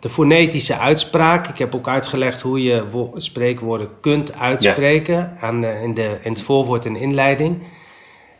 de 0.00 0.08
fonetische 0.08 0.78
uitspraak. 0.78 1.48
Ik 1.48 1.58
heb 1.58 1.74
ook 1.74 1.88
uitgelegd 1.88 2.40
hoe 2.40 2.62
je 2.62 2.88
wo- 2.90 3.12
spreekwoorden 3.14 3.88
kunt 4.00 4.34
uitspreken 4.38 5.36
aan, 5.40 5.60
de- 5.60 5.80
in, 5.82 5.94
de, 5.94 6.18
in 6.22 6.30
het 6.32 6.42
voorwoord 6.42 6.86
en 6.86 6.96
inleiding. 6.96 7.62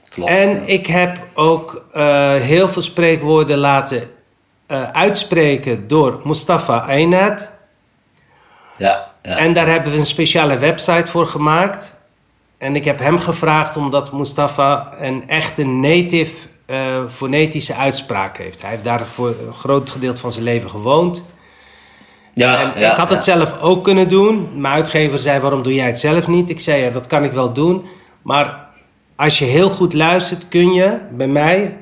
Klopt. 0.09 0.31
En 0.31 0.63
ik 0.69 0.87
heb 0.87 1.19
ook 1.35 1.85
heel 2.41 2.69
veel 2.69 2.83
spreekwoorden 2.83 3.59
laten 3.59 4.11
eh, 4.69 4.91
uitspreken 4.91 5.89
door 5.89 6.21
Mustafa 6.25 6.87
Einat. 6.87 7.51
Ja. 8.77 9.11
Ja. 9.23 9.37
En 9.37 9.55
daar 9.55 9.67
hebben 9.67 9.93
we 9.93 9.99
een 9.99 10.07
speciale 10.07 10.59
website 10.59 11.11
voor 11.11 11.27
gemaakt. 11.27 12.01
En 12.59 12.77
ik 12.77 12.85
heb 12.85 12.99
hem 12.99 13.19
gevraagd 13.19 13.77
omdat 13.77 14.13
Mustafa 14.13 14.93
een 15.01 15.29
echte 15.29 15.65
native 15.65 16.33
eh, 16.67 17.03
fonetische 17.11 17.75
uitspraak 17.75 18.39
heeft. 18.39 18.61
Hij 18.61 18.71
heeft 18.71 18.85
daar 18.85 19.07
voor 19.07 19.29
een 19.47 19.55
groot 19.55 19.91
gedeelte 19.91 20.21
van 20.21 20.33
zijn 20.33 20.45
leven 20.45 20.71
gewoond. 20.71 21.23
ja, 22.35 22.61
En 22.61 22.81
ja, 22.81 22.91
ik 22.91 22.97
had 22.97 23.11
het 23.11 23.25
ja. 23.25 23.37
zelf 23.37 23.61
ook 23.61 23.85
kunnen 23.85 24.09
doen. 24.09 24.49
Mijn 24.55 24.75
uitgever 24.75 25.19
zei, 25.19 25.41
waarom 25.41 25.63
doe 25.63 25.75
jij 25.75 25.87
het 25.87 25.99
zelf 25.99 26.27
niet? 26.27 26.51
Ik 26.51 26.61
zei, 26.61 26.83
ja, 26.83 26.91
dat 26.91 27.07
kan 27.07 27.25
ik 27.25 27.33
wel 27.33 27.53
doen. 27.53 27.87
Maar 28.23 28.67
als 29.17 29.39
je 29.39 29.45
heel 29.45 29.71
goed 29.71 29.93
luistert, 29.93 30.49
kun 30.49 30.73
je 30.73 30.99
bij 31.11 31.29
mij 31.29 31.77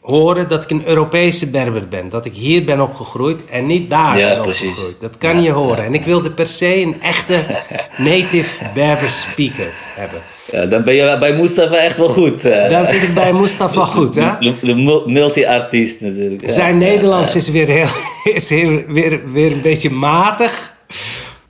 horen 0.00 0.48
dat 0.48 0.64
ik 0.64 0.70
een 0.70 0.86
Europese 0.86 1.50
Berber 1.50 1.88
ben. 1.88 2.08
Dat 2.08 2.24
ik 2.24 2.34
hier 2.34 2.64
ben 2.64 2.80
opgegroeid 2.80 3.46
en 3.46 3.66
niet 3.66 3.90
daar 3.90 4.18
Ja, 4.18 4.28
ben 4.34 4.42
precies. 4.42 4.68
opgegroeid. 4.68 5.00
Dat 5.00 5.18
kan 5.18 5.36
Ja, 5.36 5.42
je 5.42 5.50
horen. 5.50 5.76
ja, 5.78 5.84
en 5.84 5.94
ik 5.94 6.04
wilde 6.04 6.30
per 6.30 6.46
se 6.46 6.80
een 6.80 7.02
echte 7.02 7.34
native 7.96 8.64
Berber 8.74 9.10
speaker 9.10 9.72
hebben. 9.96 10.20
Ja, 10.50 10.66
dan 10.66 10.84
ben 10.84 10.94
je 10.94 11.16
bij 11.20 11.32
Mustafa 11.36 11.74
echt 11.76 11.98
wel 11.98 12.08
goed. 12.08 12.44
eh. 12.44 12.70
Dan 12.70 12.86
zit 12.86 13.02
ik 13.02 13.14
bij 13.14 13.32
Mustafa 13.32 13.84
goed, 13.84 14.14
hè? 14.14 14.28
De, 14.40 14.54
de 14.62 14.74
mul- 14.74 15.08
multi-artiest 15.08 16.00
natuurlijk. 16.00 16.40
Ja. 16.40 16.52
Zijn 16.52 16.78
Nederlands 16.78 17.34
is 17.36 17.48
weer, 17.50 17.66
heel, 17.66 17.88
is 18.34 18.48
heel, 18.48 18.82
weer, 18.88 19.20
weer 19.32 19.52
een 19.52 19.60
beetje 19.60 19.90
matig. 19.90 20.74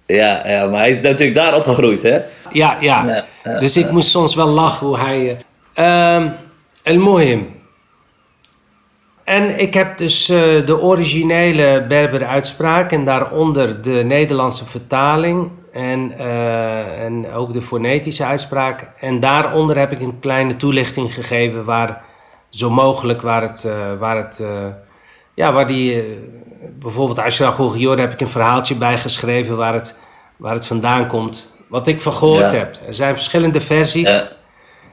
Ja, 0.06 0.42
ja, 0.48 0.66
maar 0.66 0.80
hij 0.80 0.90
is 0.90 1.00
natuurlijk 1.00 1.34
daar 1.34 1.56
opgegroeid, 1.56 2.02
hè? 2.02 2.18
Ja, 2.52 2.76
ja. 2.80 3.24
Dus 3.60 3.76
ik 3.76 3.90
moest 3.90 4.08
soms 4.10 4.34
wel 4.34 4.46
lachen 4.46 4.86
hoe 4.86 4.98
hij... 4.98 5.36
eh, 5.74 6.14
ehm 6.14 6.28
El 6.82 6.96
Mohim. 6.98 7.46
En 9.30 9.60
ik 9.60 9.74
heb 9.74 9.98
dus 9.98 10.28
eh, 10.28 10.38
de 10.66 10.80
originele 10.80 11.84
Berber 11.88 12.24
uitspraak 12.24 12.92
en 12.92 13.04
daaronder 13.04 13.82
de 13.82 14.02
Nederlandse 14.04 14.66
vertaling 14.66 15.50
en, 15.72 16.12
eh, 16.18 17.04
en 17.04 17.32
ook 17.32 17.52
de 17.52 17.62
fonetische 17.62 18.24
uitspraak. 18.24 18.90
En 18.98 19.20
daaronder 19.20 19.78
heb 19.78 19.92
ik 19.92 20.00
een 20.00 20.18
kleine 20.20 20.56
toelichting 20.56 21.14
gegeven 21.14 21.64
waar 21.64 22.02
zo 22.48 22.70
mogelijk 22.70 23.22
waar 23.22 23.42
het, 23.42 23.64
eh, 23.64 23.98
waar 23.98 24.16
het 24.16 24.42
ja, 25.34 25.52
waar 25.52 25.66
die, 25.66 26.18
bijvoorbeeld 26.78 27.18
Ashraf 27.18 27.54
Gogior 27.54 27.98
heb 27.98 28.12
ik 28.12 28.20
een 28.20 28.28
verhaaltje 28.28 28.74
bijgeschreven 28.74 29.56
waar 29.56 29.74
het, 29.74 29.98
waar 30.36 30.54
het 30.54 30.66
vandaan 30.66 31.06
komt. 31.06 31.48
Wat 31.68 31.86
ik 31.86 32.00
van 32.00 32.12
gehoord 32.12 32.50
Ja. 32.52 32.58
heb. 32.58 32.76
Er 32.86 32.94
zijn 32.94 33.14
verschillende 33.14 33.60
versies. 33.60 34.08
Ja. 34.08 34.22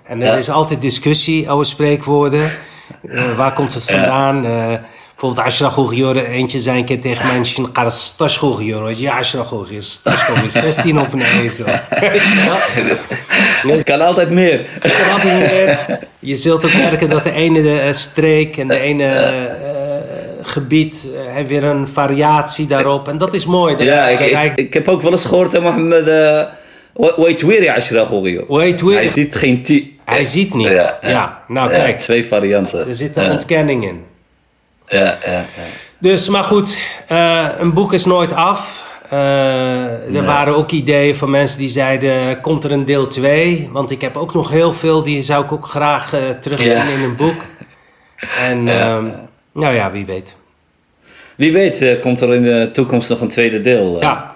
En 0.04 0.22
er 0.22 0.28
Ja. 0.28 0.36
is 0.36 0.50
altijd 0.50 0.82
discussie 0.82 1.50
over 1.50 1.66
spreekwoorden. 1.66 2.52
Eh, 3.10 3.36
waar 3.38 3.54
komt 3.54 3.74
het 3.74 3.84
vandaan? 3.92 4.46
Eh, 4.46 4.74
bijvoorbeeld 5.12 5.48
Ashraf 5.48 5.74
Gogior, 5.74 6.16
eentje 6.18 6.60
zei 6.60 6.78
een 6.80 6.86
keer 6.86 7.02
tegen 7.02 7.28
mij... 7.28 7.44
"Shin 7.44 7.68
Stash 7.88 8.38
Gogior." 8.38 8.94
Ja, 8.96 9.18
Ashraf 9.18 9.48
Gogior, 9.48 9.84
Stash 9.84 10.22
Gogior. 10.24 10.50
16 10.52 11.00
op 11.00 11.14
een 11.14 11.22
ezel. 11.42 11.66
Weet 12.00 12.22
je? 12.22 12.56
Het 13.68 13.84
kan 13.84 14.02
altijd 14.02 14.30
meer. 14.30 14.62
Kan 14.82 15.12
altijd 15.14 15.52
meer. 15.52 16.00
Je 16.20 16.36
zult 16.36 16.66
ook 16.66 16.74
merken 16.74 17.10
dat 17.10 17.24
de 17.24 17.32
ene 17.32 17.62
de, 17.62 17.80
eh, 17.80 17.92
streek 17.94 18.58
en 18.58 18.68
de 18.68 18.80
ene 18.80 19.06
eh, 19.06 19.36
gebied 20.42 21.08
eh, 21.16 21.34
heeft 21.36 21.50
weer 21.50 21.64
een 21.64 21.88
variatie 21.88 22.68
daarop. 22.68 23.08
En 23.08 23.18
dat 23.18 23.34
is 23.34 23.46
mooi. 23.46 23.76
Dat- 23.76 23.86
Ja, 23.86 24.08
ik, 24.08 24.20
dat 24.20 24.44
ik, 24.44 24.56
ik 24.56 24.74
heb 24.74 24.88
ook 24.88 25.02
wel 25.02 25.12
eens 25.12 25.26
gehoord, 25.26 25.62
Mohammed... 25.62 26.08
eh, 26.08 26.42
Wait 27.16 27.42
weer, 27.42 27.64
ja, 27.64 27.74
Ashraf 27.76 28.08
Gogiyo. 28.08 28.46
Wait, 28.48 28.82
wait. 28.82 28.98
Hij 28.98 29.08
ziet 29.08 29.36
geen 29.36 29.64
T. 29.64 29.96
Hij 30.16 30.26
ziet 30.26 30.54
niet. 30.54 30.68
Ja, 31.02 31.44
nou 31.48 31.70
kijk, 31.70 32.00
Twee 32.00 32.26
varianten. 32.26 32.88
er 32.88 32.96
zit 32.96 33.18
een 33.18 33.32
ontkenning 33.32 33.84
in. 33.86 34.06
ja, 34.88 35.00
ja, 35.26 35.32
ja. 35.32 35.44
Dus, 36.00 36.28
maar 36.30 36.44
goed, 36.44 36.78
eh, 37.08 37.48
een 37.58 37.74
boek 37.74 37.94
is 37.94 38.06
nooit 38.06 38.34
af. 38.34 38.86
Eh, 39.10 40.16
er 40.16 40.24
waren 40.26 40.56
ook 40.56 40.72
ideeën 40.72 41.16
van 41.16 41.30
mensen 41.30 41.60
die 41.60 41.70
zeiden, 41.70 42.42
komt 42.42 42.64
er 42.64 42.72
een 42.72 42.86
deel 42.86 43.08
2? 43.08 43.70
Want 43.72 43.92
ik 43.92 44.02
heb 44.02 44.18
ook 44.18 44.34
nog 44.34 44.50
heel 44.50 44.74
veel, 44.74 45.04
die 45.04 45.22
zou 45.22 45.44
ik 45.44 45.52
ook 45.52 45.66
graag 45.68 46.14
eh, 46.14 46.30
terugzien 46.30 46.72
Ja. 46.72 46.84
in 46.84 47.02
een 47.04 47.16
boek. 47.16 47.42
En 48.40 48.68
ehm, 48.68 49.06
nou 49.54 49.76
ja, 49.76 49.92
wie 49.92 50.06
weet. 50.06 50.36
Wie 51.36 51.54
weet 51.54 52.00
komt 52.02 52.22
er 52.22 52.34
in 52.36 52.42
de 52.44 52.70
toekomst 52.74 53.10
nog 53.10 53.22
een 53.22 53.28
tweede 53.30 53.62
deel. 53.62 53.98
Ja, 54.00 54.36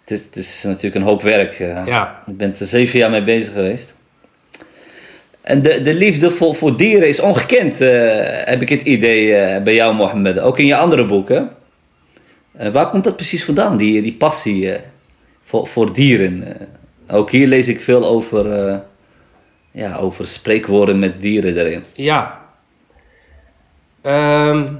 Het, 0.00 0.10
is, 0.10 0.24
het 0.24 0.36
is 0.36 0.62
natuurlijk 0.62 0.94
een 0.94 1.02
hoop 1.02 1.22
werk. 1.22 1.58
Ja. 1.86 2.22
Je 2.26 2.32
bent 2.32 2.60
er 2.60 2.66
zeven 2.66 2.98
jaar 2.98 3.10
mee 3.10 3.22
bezig 3.22 3.52
geweest. 3.52 3.94
En 5.42 5.62
de, 5.62 5.82
de 5.82 5.94
liefde 5.94 6.30
voor, 6.30 6.54
voor 6.54 6.76
dieren 6.76 7.08
is 7.08 7.20
ongekend, 7.20 7.80
eh, 7.80 7.90
heb 8.44 8.62
ik 8.62 8.68
het 8.68 8.82
idee 8.82 9.34
eh, 9.36 9.62
bij 9.62 9.74
jou, 9.74 9.94
Mohammed. 9.94 10.38
Ook 10.38 10.58
in 10.58 10.66
je 10.66 10.76
andere 10.76 11.06
boeken. 11.06 11.50
Eh, 12.56 12.72
waar 12.72 12.88
komt 12.88 13.04
dat 13.04 13.16
precies 13.16 13.44
vandaan, 13.44 13.76
die, 13.76 14.02
die 14.02 14.14
passie 14.14 14.76
voor, 15.42 15.66
voor 15.66 15.92
dieren? 15.92 16.56
Ook 17.08 17.30
hier 17.30 17.46
lees 17.46 17.68
ik 17.68 17.80
veel 17.80 18.04
over, 18.06 18.80
ja, 19.70 19.96
over 19.96 20.26
spreekwoorden 20.26 20.98
met 20.98 21.20
dieren 21.20 21.56
erin. 21.58 21.84
ja. 21.94 22.40
Ehm, 24.02 24.72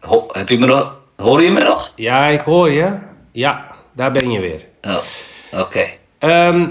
Ho- 0.00 0.26
heb 0.32 0.48
je 0.48 0.58
me 0.58 0.66
nog, 0.66 1.00
hoor 1.16 1.42
je 1.42 1.50
me 1.50 1.62
nog? 1.62 1.92
ja, 1.96 2.26
ik 2.26 2.40
hoor 2.40 2.70
je. 2.70 2.98
Ja, 3.32 3.66
daar 3.92 4.12
ben 4.12 4.30
je 4.30 4.40
weer. 4.40 4.64
Oh, 4.82 4.98
oké. 5.60 5.86
Ehm, 6.18 6.66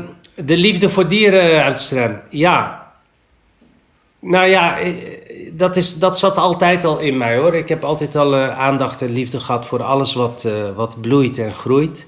De 0.45 0.57
liefde 0.57 0.89
voor 0.89 1.07
dieren, 1.07 1.63
Amsterdam. 1.65 2.19
Ja. 2.29 2.85
Nou 4.19 4.47
ja, 4.47 4.79
eh, 4.79 4.93
dat, 5.53 5.75
is, 5.75 5.99
dat 5.99 6.17
zat 6.17 6.37
altijd 6.37 6.83
al 6.83 6.99
in 6.99 7.17
mij 7.17 7.37
hoor. 7.37 7.55
Ik 7.55 7.69
heb 7.69 7.83
altijd 7.83 8.15
al 8.15 8.35
eh, 8.35 8.59
aandacht 8.59 9.01
en 9.01 9.09
liefde 9.11 9.39
gehad 9.39 9.65
voor 9.65 9.83
alles 9.83 10.13
wat, 10.13 10.43
eh, 10.45 10.75
wat 10.75 11.01
bloeit 11.01 11.37
en 11.37 11.51
groeit. 11.53 12.07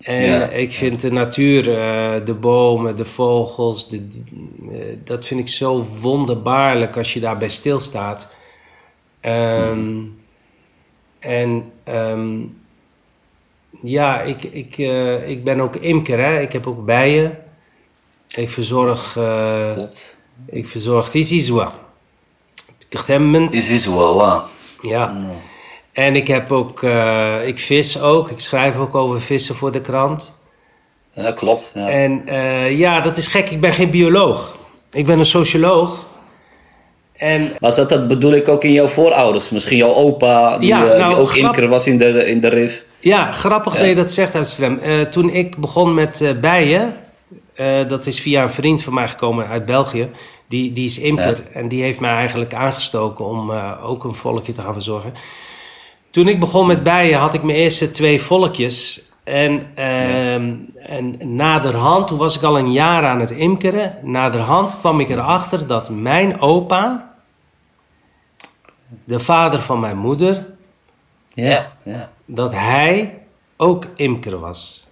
En 0.00 0.22
Ja. 0.22 0.46
ik 0.48 0.72
vind 0.72 1.00
de 1.00 1.12
natuur, 1.12 1.62
de 2.24 2.34
bomen, 2.40 2.96
de 2.96 3.04
vogels, 3.04 3.88
de, 3.88 4.08
dat 5.04 5.26
vind 5.26 5.40
ik 5.40 5.48
zo 5.48 5.84
wonderbaarlijk 6.00 6.96
als 6.96 7.12
je 7.12 7.20
daarbij 7.20 7.48
stilstaat. 7.48 8.28
Ehm, 9.20 9.94
En 11.18 11.72
ehm, 11.84 12.38
ja, 13.82 14.20
ik, 14.20 14.42
ik, 14.42 14.78
eh, 14.78 15.28
ik 15.28 15.44
ben 15.44 15.60
ook 15.60 15.76
imker, 15.76 16.18
hè. 16.18 16.40
ik 16.40 16.52
heb 16.52 16.66
ook 16.66 16.84
bijen. 16.84 17.38
Ik 18.34 18.50
verzorg, 18.50 19.12
Klopt. 19.74 20.16
ik 20.46 20.66
verzorg 20.66 21.10
is 23.70 23.86
wel 23.86 24.16
waar. 24.16 24.40
Ja. 24.80 25.16
En 25.92 26.16
ik 26.16 26.26
heb 26.28 26.52
ook, 26.52 26.82
eh, 26.82 27.46
ik 27.46 27.58
vis 27.58 28.00
ook. 28.00 28.30
Ik 28.30 28.40
schrijf 28.40 28.76
ook 28.76 28.94
over 28.94 29.20
vissen 29.20 29.54
voor 29.54 29.72
de 29.72 29.80
krant. 29.80 30.32
Ja, 31.12 31.32
klopt. 31.32 31.70
Ja. 31.74 31.88
En 31.88 32.22
ja, 32.76 33.00
dat 33.00 33.16
is 33.16 33.26
gek. 33.26 33.50
Ik 33.50 33.60
ben 33.60 33.72
geen 33.72 33.90
bioloog. 33.90 34.56
Ik 34.92 35.06
ben 35.06 35.18
een 35.18 35.24
socioloog. 35.24 36.04
En 37.12 37.56
Maar 37.60 37.72
zat 37.72 37.88
dat 37.88 38.08
bedoel 38.08 38.32
ik 38.32 38.48
ook 38.48 38.64
in 38.64 38.72
jouw 38.72 38.86
voorouders? 38.88 39.50
Misschien 39.50 39.76
jouw 39.76 39.92
opa, 39.94 40.58
die, 40.58 40.68
Ja, 40.68 40.84
die 40.84 40.94
nou, 40.98 41.14
ook 41.16 41.28
grap- 41.30 41.44
imker 41.44 41.68
was 41.68 41.86
in 41.86 41.98
de, 41.98 42.26
in 42.26 42.40
de 42.40 42.48
RIF. 42.48 42.84
Ja, 43.00 43.32
grappig 43.32 43.76
dat 43.76 43.86
je 43.86 43.94
dat 43.94 44.10
zegt, 44.10 44.34
Amsterdam. 44.34 44.78
Eh 44.78 45.00
toen 45.00 45.30
ik 45.30 45.56
begon 45.56 45.94
met 45.94 46.20
eh, 46.20 46.32
bijen, 46.40 46.94
eh, 47.54 47.88
dat 47.88 48.06
is 48.06 48.20
via 48.20 48.42
een 48.42 48.50
vriend 48.50 48.82
van 48.82 48.94
mij 48.94 49.08
gekomen 49.08 49.46
uit 49.46 49.64
België. 49.64 50.10
Die, 50.48 50.72
die 50.72 50.84
is 50.84 50.98
imker 50.98 51.42
en 51.52 51.68
die 51.68 51.82
heeft 51.82 52.00
mij 52.00 52.12
eigenlijk 52.12 52.54
aangestoken 52.54 53.24
om 53.24 53.50
ook 53.82 54.04
een 54.04 54.14
volkje 54.14 54.52
te 54.52 54.62
gaan 54.62 54.72
verzorgen. 54.72 55.12
Toen 56.10 56.28
ik 56.28 56.40
begon 56.40 56.66
met 56.66 56.82
bijen 56.82 57.18
had 57.18 57.34
ik 57.34 57.42
mijn 57.42 57.58
eerste 57.58 57.90
twee 57.90 58.22
volkjes. 58.22 59.10
En, 59.24 59.66
ehm, 59.74 60.54
en 60.74 61.34
naderhand, 61.36 62.06
toen 62.06 62.18
was 62.18 62.36
ik 62.36 62.42
al 62.42 62.58
een 62.58 62.72
jaar 62.72 63.04
aan 63.04 63.20
het 63.20 63.30
imkeren. 63.30 63.98
Naderhand 64.02 64.78
kwam 64.78 65.00
ik 65.00 65.08
erachter 65.08 65.66
dat 65.66 65.90
mijn 65.90 66.40
opa, 66.40 67.14
de 69.04 69.18
vader 69.18 69.60
van 69.60 69.80
mijn 69.80 69.96
moeder, 69.96 70.46
ja. 71.36 71.72
Dat 72.24 72.52
hij 72.52 73.18
ook 73.56 73.84
imker 73.96 74.38
was. 74.38 74.86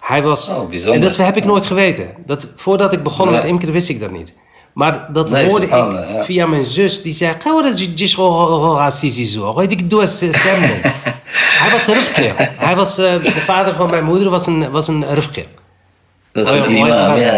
Hij 0.00 0.22
was. 0.22 0.48
Oh, 0.48 0.92
en 0.92 1.00
dat 1.00 1.16
heb 1.16 1.36
ik 1.36 1.44
nooit 1.44 1.66
geweten. 1.66 2.14
Dat, 2.26 2.48
voordat 2.56 2.92
ik 2.92 3.02
begon 3.02 3.30
met 3.30 3.44
imker 3.44 3.72
wist 3.72 3.88
ik 3.88 4.00
dat 4.00 4.10
niet. 4.10 4.32
Maar 4.72 5.12
dat 5.12 5.30
hoorde 5.30 5.66
ik 5.66 6.24
via 6.24 6.46
mijn 6.46 6.64
zus, 6.64 7.02
die 7.02 7.12
zei: 7.12 7.34
Ga 7.38 7.62
dat 7.62 7.78
je 7.78 7.92
zo. 9.24 9.54
Weet 9.54 9.72
ik, 9.72 9.90
doe 9.90 10.00
als 10.00 10.16
stem. 10.16 10.60
Hij 11.58 11.70
was 11.70 11.86
een 11.86 11.94
Hij 12.36 12.76
was, 12.76 12.98
uh, 12.98 13.22
de 13.22 13.30
vader 13.30 13.74
van 13.74 13.90
mijn 13.90 14.04
moeder 14.04 14.30
was 14.30 14.46
een, 14.46 14.70
was 14.70 14.88
een 14.88 15.14
rufkeer. 15.14 15.46
Dat 16.32 16.48
is 16.48 16.60
een 16.60 16.76
imam, 16.76 16.86
ja. 16.86 16.94
Hij 16.94 17.08
was 17.08 17.26
een 17.26 17.34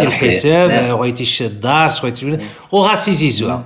zo. 3.31 3.65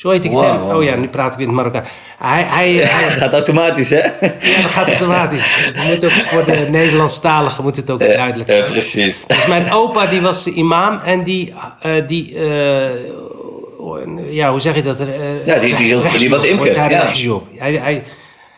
Zo 0.00 0.10
ik. 0.10 0.32
Oh 0.32 0.82
ja, 0.84 0.96
nu 0.96 1.08
praat 1.08 1.34
ik 1.34 1.40
in 1.40 1.46
het 1.46 1.54
Marokkaan. 1.54 1.84
Hij, 2.18 2.42
hij, 2.42 2.86
gaat 3.20 3.32
automatisch, 3.32 3.90
hè? 3.90 3.96
Ja, 3.96 4.62
dat 4.62 4.70
gaat 4.70 4.88
automatisch. 4.88 5.56
Moet 5.86 6.04
ook 6.04 6.10
voor 6.10 6.44
de 6.44 6.66
Nederlandstaligen 6.70 7.64
moet 7.64 7.76
het 7.76 7.90
ook 7.90 7.98
duidelijk 7.98 8.50
zijn. 8.50 8.64
Ja, 8.64 8.70
precies. 8.70 9.24
Dus 9.26 9.46
mijn 9.46 9.72
opa 9.72 10.06
die 10.06 10.20
was 10.20 10.46
imam 10.46 10.98
en 10.98 11.24
die... 11.24 11.54
Eh, 11.80 11.92
die 12.06 12.38
eh, 12.38 12.90
ja, 14.30 14.50
hoe 14.50 14.60
zeg 14.60 14.74
je 14.74 14.82
dat? 14.82 15.00
Uh, 15.00 15.46
ja, 15.46 15.58
die, 15.58 15.76
die, 15.76 16.00
die, 16.00 16.18
die 16.18 16.30
was 16.30 16.44
imker. 16.44 16.74
Ja. 16.74 17.10
hij, 17.56 17.72
hij, 17.72 18.04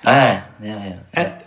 ah, 0.02 0.14
ja, 0.60 0.76
ja. 1.12 1.38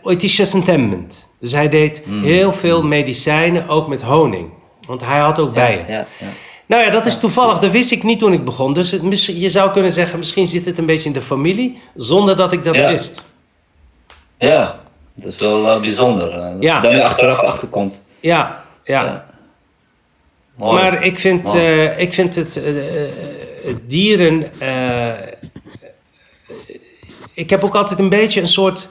Dus 1.39 1.51
hij 1.51 1.69
deed 1.69 2.01
hmm. 2.05 2.23
heel 2.23 2.53
veel 2.53 2.83
medicijnen, 2.83 3.67
ook 3.67 3.87
met 3.87 4.01
honing. 4.01 4.49
Want 4.87 5.05
hij 5.05 5.19
had 5.19 5.39
ook 5.39 5.53
bijen. 5.53 5.85
ja, 5.87 6.05
ja. 6.17 6.27
Nou 6.67 6.83
ja, 6.83 6.89
dat 6.89 7.05
is 7.05 7.17
toevallig. 7.19 7.59
Dat 7.59 7.71
wist 7.71 7.91
ik 7.91 8.03
niet 8.03 8.19
toen 8.19 8.33
ik 8.33 8.45
begon. 8.45 8.73
Dus 8.73 8.91
het, 8.91 9.25
je 9.25 9.49
zou 9.49 9.71
kunnen 9.71 9.91
zeggen, 9.91 10.19
misschien 10.19 10.47
zit 10.47 10.65
het 10.65 10.77
een 10.77 10.85
beetje 10.85 11.05
in 11.07 11.13
de 11.13 11.21
familie, 11.21 11.81
zonder 11.95 12.35
dat 12.35 12.51
ik 12.53 12.63
dat 12.63 12.75
Ja. 12.75 12.89
wist. 12.89 13.23
Ja, 14.37 14.79
dat 15.13 15.29
is 15.31 15.35
wel 15.39 15.69
eh, 15.69 15.79
bijzonder. 15.79 16.31
eh, 16.31 16.39
dat 16.41 16.55
Ja. 16.63 16.81
je 16.81 16.89
daar 16.89 17.01
achteraf 17.03 17.37
achter 17.39 17.67
komt. 17.67 18.01
Ja, 18.19 18.63
ja. 18.83 19.03
Ja. 19.03 19.25
Mooi. 20.55 20.81
Maar 20.81 21.03
ik 21.03 21.19
vind, 21.19 21.53
eh, 21.53 21.99
ik 21.99 22.13
vind 22.13 22.35
het 22.35 22.59
dieren. 23.87 24.43
ik 27.33 27.49
heb 27.49 27.63
ook 27.63 27.75
altijd 27.75 27.99
een 27.99 28.09
beetje 28.09 28.41
een 28.41 28.47
soort 28.47 28.89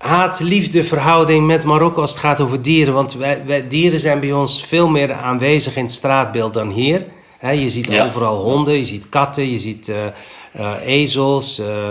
haat-liefde 0.00 0.84
verhouding 0.84 1.46
met 1.46 1.64
Marokko 1.64 2.00
als 2.00 2.10
het 2.10 2.18
gaat 2.20 2.40
over 2.40 2.62
dieren. 2.62 2.94
Want 2.94 3.12
wij, 3.14 3.42
wij, 3.46 3.68
dieren 3.68 3.98
zijn 4.00 4.20
bij 4.20 4.32
ons 4.32 4.64
veel 4.66 4.88
meer 4.88 5.12
aanwezig 5.12 5.76
in 5.76 5.82
het 5.84 5.92
straatbeeld 5.92 6.54
dan 6.54 6.68
hier. 6.70 7.06
Je 7.54 7.70
ziet 7.70 7.86
Ja. 7.86 8.04
overal 8.04 8.42
honden, 8.42 8.74
je 8.76 8.84
ziet 8.84 9.08
katten, 9.08 9.50
je 9.50 9.58
ziet 9.58 9.88
eh, 9.88 10.06
eh, 10.52 10.86
ezels. 10.86 11.58
eh, 11.58 11.88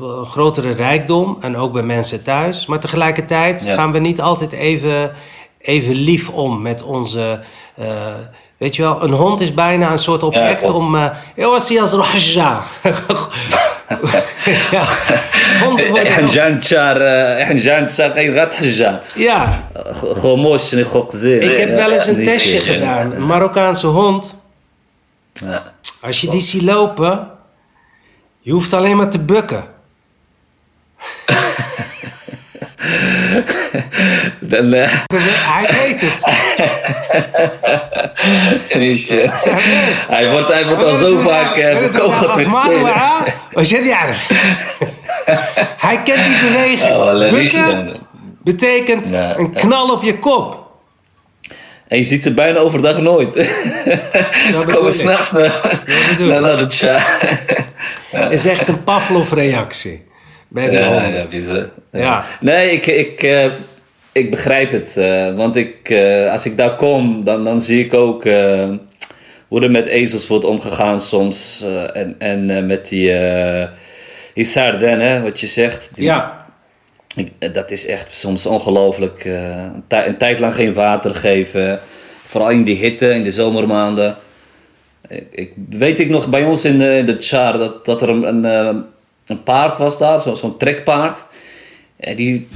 een 0.00 0.26
grotere 0.26 0.70
rijkdom 0.70 1.36
en 1.40 1.56
ook 1.56 1.72
bij 1.72 1.82
mensen 1.82 2.22
thuis. 2.24 2.66
Maar 2.66 2.80
tegelijkertijd 2.80 3.64
Ja. 3.64 3.74
gaan 3.74 3.92
we 3.92 3.98
niet 3.98 4.20
altijd 4.20 4.52
even, 4.52 5.12
even 5.58 5.94
lief 5.94 6.28
om 6.28 6.62
met 6.62 6.82
onze. 6.82 7.40
weet 8.56 8.76
je 8.76 8.82
wel, 8.82 9.02
een 9.02 9.12
hond 9.12 9.40
is 9.40 9.54
bijna 9.54 9.90
een 9.92 9.98
soort 9.98 10.22
object 10.22 10.62
klopt. 10.62 10.78
om. 10.78 10.94
eh, 10.96 11.06
"Yo, 13.89 13.97
was 14.01 14.11
die 14.45 14.55
als 14.55 14.63
rohja?" 14.73 14.87
ja, 15.59 15.65
honden 15.65 15.87
worden 15.89 16.07
احنا 16.07 16.21
nog- 16.25 16.33
جان 16.33 16.59
تشار 16.59 16.97
احنا 17.41 17.59
جان 17.59 17.87
تشار 17.87 18.09
غير 18.11 18.33
غات 18.35 18.53
حجان 18.53 18.99
Ja, 19.17 19.39
خوموش 20.21 20.75
نخو 20.75 21.01
قزين 21.01 21.41
ik 21.41 21.57
heb 21.57 21.75
wel 21.75 21.91
eens 21.91 22.05
een 22.05 22.25
testje 22.25 22.59
gedaan. 22.59 23.11
Een 23.11 23.25
Marokkaanse 23.25 23.87
hond. 23.87 24.35
Ja. 25.33 25.63
Als 26.01 26.21
je 26.21 26.29
die 26.29 26.41
ziet 26.41 26.61
lopen, 26.61 27.29
je 28.39 28.51
hoeft 28.51 28.73
alleen 28.73 28.97
maar 28.97 29.09
te 29.09 29.19
bukken. 29.19 29.63
Dan, 34.48 34.72
eh, 34.72 34.90
Hij 35.14 35.68
weet 35.82 36.00
het. 36.00 36.24
eh, 39.08 39.30
hij 40.08 40.30
wordt, 40.30 40.52
hij 40.52 40.66
wordt 40.66 40.84
al 40.84 40.96
zo 40.96 41.16
vaak 41.16 41.56
eh, 41.56 41.78
bekogeld 41.78 42.36
met 42.36 42.46
stenen. 42.46 42.92
Hij 45.86 46.02
kent 46.02 46.24
die 46.24 46.36
beweging. 46.50 46.92
Oh, 46.92 47.94
betekent 48.44 49.08
Ja, 49.08 49.36
een 49.36 49.50
ja. 49.52 49.60
knal 49.60 49.90
op 49.90 50.02
je 50.02 50.18
kop. 50.18 50.64
En 51.88 51.98
je 51.98 52.04
ziet 52.04 52.22
ze 52.22 52.34
bijna 52.34 52.58
overdag 52.58 53.00
nooit. 53.00 53.34
ze 54.60 54.66
komen 54.74 54.92
s'nachts 54.92 55.32
naar, 55.32 56.40
naar, 56.40 56.56
de 56.56 56.66
tja. 56.66 57.00
is 58.30 58.44
echt 58.44 58.68
een 58.68 58.84
Pavlov-reactie. 58.84 60.06
Bij 60.48 60.70
die 60.70 60.78
Ja, 60.78 61.02
ja, 61.02 61.24
bizar. 61.24 61.68
Ja. 61.92 62.24
Nee, 62.40 62.70
ik, 62.70 62.86
ik, 62.86 63.22
eh, 63.22 63.46
ik 64.16 64.30
begrijp 64.30 64.70
het. 64.70 64.96
eh, 64.96 65.34
want 65.34 65.56
ik, 65.56 65.88
eh, 65.88 66.32
als 66.32 66.46
ik 66.46 66.56
daar 66.56 66.76
kom, 66.76 67.24
dan, 67.24 67.44
dan 67.44 67.60
zie 67.60 67.84
ik 67.84 67.94
ook 67.94 68.24
eh, 68.24 68.68
hoe 69.48 69.62
er 69.62 69.70
met 69.70 69.86
ezels 69.86 70.26
wordt 70.26 70.44
omgegaan 70.44 71.00
soms. 71.00 71.64
en 71.92 72.14
en 72.18 72.66
met 72.66 72.88
die, 72.88 73.12
die 74.34 74.44
sarden, 74.44 75.00
hè, 75.00 75.22
wat 75.22 75.40
je 75.40 75.46
zegt. 75.46 75.94
Die- 75.94 76.04
Ja. 76.04 76.46
ik- 77.16 77.54
dat 77.54 77.70
is 77.70 77.86
echt 77.86 78.14
soms 78.18 78.46
ongelooflijk. 78.46 79.24
een, 79.24 79.84
een 79.88 80.16
tijd 80.16 80.38
lang 80.38 80.54
geen 80.54 80.72
water 80.74 81.14
geven. 81.14 81.80
Vooral 82.26 82.50
in 82.50 82.64
die 82.64 82.76
hitte, 82.76 83.10
in 83.14 83.22
de 83.22 83.30
zomermaanden. 83.30 84.16
Ik, 85.08 85.26
ik, 85.30 85.52
weet 85.70 86.00
ik 86.00 86.08
nog 86.08 86.28
bij 86.28 86.44
ons 86.44 86.64
in 86.64 86.78
de, 86.78 86.96
in 86.96 87.06
de 87.06 87.18
Tjaar 87.18 87.58
dat, 87.58 87.84
dat 87.84 88.02
er 88.02 88.08
een, 88.08 88.44
een, 88.44 88.84
een 89.26 89.42
paard 89.42 89.78
was 89.78 89.98
daar, 89.98 90.22
zo- 90.22 90.34
zo'n 90.34 90.56
trekpaard. 90.58 91.24
En 91.96 92.16
die, 92.16 92.48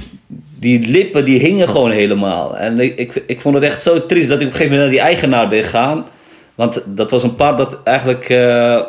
die 0.61 0.87
lippen 0.89 1.25
die 1.25 1.39
hingen 1.39 1.69
gewoon 1.69 1.91
helemaal. 1.91 2.57
En 2.57 2.79
ik, 2.79 2.97
ik, 2.97 3.23
ik 3.25 3.41
vond 3.41 3.55
het 3.55 3.63
echt 3.63 3.83
zo 3.83 4.05
triest 4.05 4.29
dat 4.29 4.39
ik 4.41 4.47
op 4.47 4.51
een 4.51 4.57
gegeven 4.57 4.77
moment 4.77 4.81
naar 4.81 4.89
die 4.89 4.99
eigenaar 5.15 5.47
ben 5.47 5.63
gegaan. 5.63 6.05
Want 6.55 6.83
dat 6.85 7.11
was 7.11 7.23
een 7.23 7.35
paard 7.35 7.57
dat 7.57 7.79
eigenlijk 7.83 8.29
eh, 8.29 8.81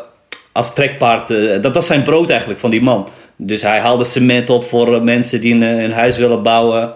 als 0.53 0.75
trekpaard... 0.75 1.31
eh, 1.31 1.63
dat 1.63 1.75
was 1.75 1.87
zijn 1.87 2.03
brood 2.03 2.31
eigenlijk 2.31 2.61
van 2.61 2.71
die 2.71 2.83
man. 2.83 3.09
Dus 3.37 3.63
hij 3.63 3.79
haalde 3.79 4.05
cement 4.05 4.51
op 4.51 4.65
voor 4.65 4.95
eh, 4.95 5.01
mensen 5.03 5.41
die 5.41 5.55
een, 5.55 5.93
huis 5.93 6.17
willen 6.17 6.43
bouwen. 6.43 6.93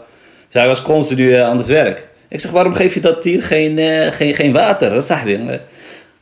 Dus 0.46 0.54
hij 0.54 0.66
was 0.66 0.82
continu 0.82 1.32
aan 1.34 1.56
het 1.56 1.66
werk. 1.66 2.06
Ik 2.28 2.40
zeg, 2.40 2.50
waarom 2.50 2.74
geef 2.74 2.94
je 2.94 3.00
dat 3.00 3.22
dier 3.22 3.42
geen, 3.42 3.78
geen, 4.12 4.34
geen 4.34 4.52
water? 4.52 4.90
Dat 4.90 5.06
je. 5.26 5.60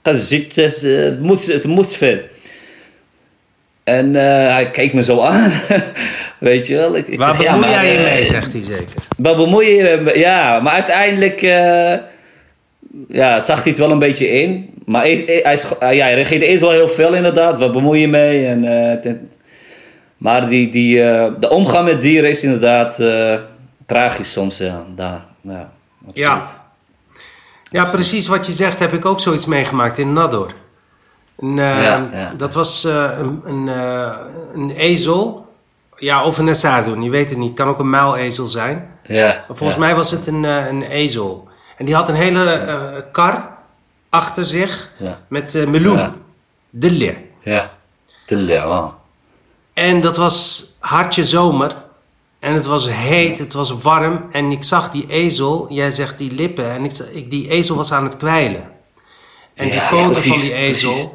Het 0.03 0.21
zit- 0.21 0.55
het 0.81 1.21
moet, 1.21 1.47
het 1.47 1.65
moet 1.65 1.97
ver. 1.97 2.23
En 3.85 4.15
hij 4.15 4.71
keek 4.71 4.93
me 4.93 5.03
zo 5.03 5.21
aan. 5.21 5.53
Weet 6.45 6.67
je 6.67 6.77
wel? 6.77 6.97
Ik, 6.97 7.07
ik 7.09 7.19
Waar 7.19 7.35
zeg, 7.35 7.45
bemoei 7.47 7.71
ja, 7.71 7.75
maar, 7.75 7.85
jij 7.85 7.93
je 7.93 7.99
eh, 7.99 8.13
mee, 8.13 8.25
zegt 8.25 8.53
hij 8.53 8.63
zeker. 8.63 8.95
Waar 9.17 9.37
bemoei 9.37 9.67
je 9.67 9.75
je 9.83 9.97
mee? 9.97 10.19
Ja, 10.19 10.61
maar 10.61 10.73
uiteindelijk 10.73 11.43
eh, 11.43 11.95
ja, 13.09 13.41
zag 13.41 13.63
hij 13.63 13.71
het 13.71 13.79
wel 13.79 13.91
een 13.91 13.99
beetje 13.99 14.29
in. 14.29 14.71
Maar 14.87 15.03
hij, 15.03 15.25
hij, 15.43 15.59
hij, 15.79 15.97
ja, 15.97 16.05
hij 16.05 16.15
reageerde 16.15 16.47
eerst 16.47 16.61
wel 16.61 16.71
heel 16.71 16.89
veel 16.89 17.15
inderdaad. 17.15 17.59
Waar 17.59 17.71
bemoei 17.71 18.01
je 18.01 18.09
mee? 18.09 18.47
En, 18.47 18.65
eh, 18.93 19.01
ten- 19.01 19.31
maar 20.17 20.49
die, 20.49 20.69
die, 20.71 21.03
eh, 21.03 21.33
de 21.41 21.51
omgang 21.51 21.85
met 21.89 22.01
dieren 22.03 22.31
is 22.31 22.43
inderdaad 22.43 22.99
eh, 23.01 23.35
tragisch 23.87 24.33
soms. 24.33 24.59
Ja, 24.59 24.85
daar, 24.97 25.25
ja, 25.41 25.71
absoluut. 26.09 26.15
Ja. 26.29 26.63
Ja, 27.71 27.85
precies 27.85 28.27
wat 28.27 28.47
je 28.47 28.53
zegt, 28.53 28.79
heb 28.79 28.93
ik 28.93 29.05
ook 29.05 29.21
zoiets 29.21 29.47
meegemaakt 29.47 29.99
in 29.99 30.13
Nador. 30.13 30.55
Een, 31.39 31.59
eh, 31.59 31.83
Ja, 31.83 32.09
ja. 32.13 32.33
Dat 32.37 32.55
was 32.55 32.85
eh, 32.85 33.11
een, 33.19 33.41
een, 33.45 33.69
eh, 33.69 34.17
een 34.55 34.71
ezel. 34.71 35.43
Ja, 35.97 36.25
of 36.25 36.39
een 36.39 36.45
Nasardoen, 36.45 37.03
je 37.03 37.11
weet 37.11 37.29
het 37.29 37.39
niet. 37.39 37.55
Kan 37.55 37.69
ook 37.69 37.79
een 37.79 37.91
muilezel 37.91 38.47
zijn. 38.47 38.91
Ja, 39.07 39.27
Maar 39.27 39.57
volgens 39.57 39.75
ja. 39.79 39.85
mij 39.85 39.95
was 39.95 40.11
het 40.11 40.27
een, 40.27 40.45
eh, 40.45 40.67
een 40.67 40.83
ezel. 40.83 41.49
En 41.77 41.85
die 41.85 41.95
had 41.95 42.09
een 42.09 42.15
hele 42.15 42.45
eh, 42.51 43.03
kar 43.13 43.49
achter 44.11 44.45
zich 44.45 44.91
Ja. 44.99 45.19
met 45.29 45.55
eh 45.55 45.67
meloen. 45.67 45.97
Ja. 45.99 46.13
Dille. 46.71 47.17
Ja, 47.43 47.71
te 48.27 48.37
leeuwen. 48.37 48.91
En 49.73 50.01
dat 50.01 50.17
was 50.17 50.67
hartje 50.81 51.25
zomer. 51.25 51.75
En 52.39 52.53
het 52.55 52.67
was 52.67 52.89
heet, 52.91 53.39
het 53.39 53.53
was 53.53 53.71
warm. 53.83 54.25
En 54.33 54.51
ik 54.51 54.65
zag 54.65 54.91
die 54.91 55.07
ezel, 55.09 55.67
jij 55.69 55.91
zegt 55.91 56.19
die 56.19 56.33
lippen. 56.33 56.71
En 56.71 56.85
ik, 56.85 56.93
ik, 56.99 57.31
die 57.31 57.49
ezel 57.51 57.77
was 57.77 57.93
aan 57.93 58.05
het 58.05 58.17
kwijlen. 58.17 58.71
En 59.55 59.65
die 59.65 59.75
Ja, 59.75 59.89
poten 59.89 60.11
precies, 60.13 60.31
van 60.31 60.41
die 60.41 60.55
ezel. 60.55 60.93
precies. 60.93 61.09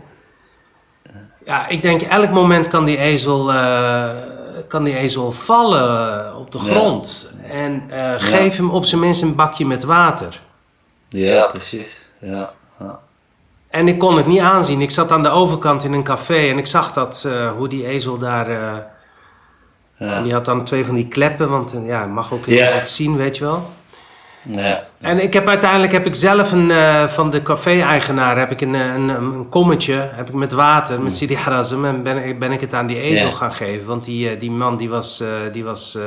Ja, 1.46 1.68
ik 1.68 1.82
denk 1.82 2.02
elk 2.02 2.30
moment 2.30 2.68
kan 2.68 2.86
die 2.86 2.98
ezel, 2.98 3.52
kan 4.68 4.84
die 4.84 4.98
ezel 4.98 5.32
vallen 5.32 6.36
op 6.36 6.52
de 6.52 6.58
Ja. 6.58 6.64
grond. 6.64 7.32
En 7.48 7.84
eh, 7.90 8.14
geef 8.18 8.58
hem 8.58 8.70
op 8.70 8.86
zijn 8.86 9.02
minst 9.02 9.22
een 9.22 9.36
bakje 9.36 9.66
met 9.66 9.84
water. 9.84 10.40
Ja, 11.10 11.46
precies. 11.46 11.98
Ja, 12.20 12.52
ja. 12.80 13.00
En 13.70 13.88
ik 13.88 14.00
kon 14.00 14.18
het 14.18 14.28
niet 14.28 14.40
aanzien. 14.40 14.82
Ik 14.82 14.92
zat 14.92 15.12
aan 15.12 15.24
de 15.24 15.30
overkant 15.30 15.84
in 15.84 15.94
een 15.94 16.04
café 16.04 16.50
en 16.50 16.58
ik 16.58 16.68
zag 16.68 16.94
dat, 16.94 17.24
eh, 17.28 17.52
hoe 17.52 17.68
die 17.68 17.86
ezel 17.88 18.18
daar... 18.18 18.50
eh, 18.50 20.24
die 20.24 20.34
had 20.34 20.46
dan 20.46 20.64
twee 20.64 20.86
van 20.86 20.96
die 20.96 21.08
kleppen, 21.08 21.50
want 21.50 21.74
ja, 21.86 22.06
mag 22.06 22.34
ook 22.34 22.46
heel 22.46 22.58
Ja. 22.58 22.70
erg 22.70 22.90
zien, 22.90 23.16
weet 23.18 23.38
je 23.38 23.44
wel. 23.44 23.70
Ja. 24.42 24.88
En 25.02 25.24
ik 25.24 25.34
heb 25.34 25.48
uiteindelijk 25.48 25.92
heb 25.92 26.06
ik 26.06 26.16
zelf 26.16 26.52
een, 26.52 26.72
eh, 26.72 27.04
van 27.08 27.32
de 27.32 27.42
café-eigenaar 27.42 28.38
heb 28.38 28.52
ik 28.52 28.62
een, 28.62 28.76
eh, 28.76 28.94
een, 28.94 29.10
een 29.10 29.50
kommetje 29.50 30.10
heb 30.14 30.28
ik 30.28 30.34
met 30.34 30.52
water, 30.52 31.02
met 31.02 31.14
Sidi 31.16 31.36
Harazem, 31.36 31.86
en 31.86 32.04
ben, 32.04 32.24
ik- 32.28 32.40
ben 32.40 32.52
ik 32.52 32.62
het 32.62 32.74
aan 32.74 32.88
die 32.88 33.00
ezel 33.02 33.28
Ja. 33.28 33.34
gaan 33.34 33.52
geven. 33.54 33.86
Want 33.88 34.06
die, 34.06 34.30
eh, 34.30 34.40
die 34.40 34.52
man 34.52 34.78
die 34.78 34.90
was, 34.90 35.20
eh, 35.22 35.28
die 35.52 35.64
was, 35.64 35.96
eh, 35.96 36.04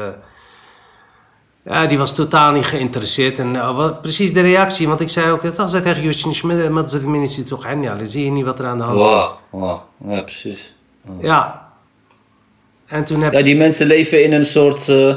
ja, 1.65 1.87
die 1.87 1.99
was 1.99 2.15
totaal 2.15 2.53
niet 2.53 2.65
geïnteresseerd. 2.67 3.39
En 3.39 3.75
wat, 3.75 4.01
precies 4.03 4.33
de 4.33 4.41
reactie, 4.41 4.89
want 4.89 5.01
ik 5.01 5.09
zei 5.09 5.31
ook, 5.31 5.43
het 5.43 5.59
het 5.73 5.85
echt 5.85 6.03
Justin 6.03 6.33
maar 6.73 6.83
dat 6.91 7.03
minister 7.03 7.45
toch 7.45 7.65
en 7.67 7.83
ja, 7.83 7.95
dan 7.95 8.07
zie 8.07 8.25
je 8.25 8.31
niet 8.31 8.45
wat 8.45 8.59
er 8.59 8.67
aan 8.67 8.79
de 8.79 8.85
hand 8.85 8.99
is. 8.99 9.31
Wow. 9.51 9.81
Ja, 10.09 10.21
precies. 10.21 10.75
Ja. 11.21 11.71
En 12.87 13.05
toen 13.05 13.21
heb 13.23 13.33
Ja, 13.33 13.43
die 13.43 13.57
mensen 13.57 13.87
leven 13.87 14.25
in 14.25 14.33
een 14.33 14.45
soort. 14.45 14.89
eh, 14.89 15.17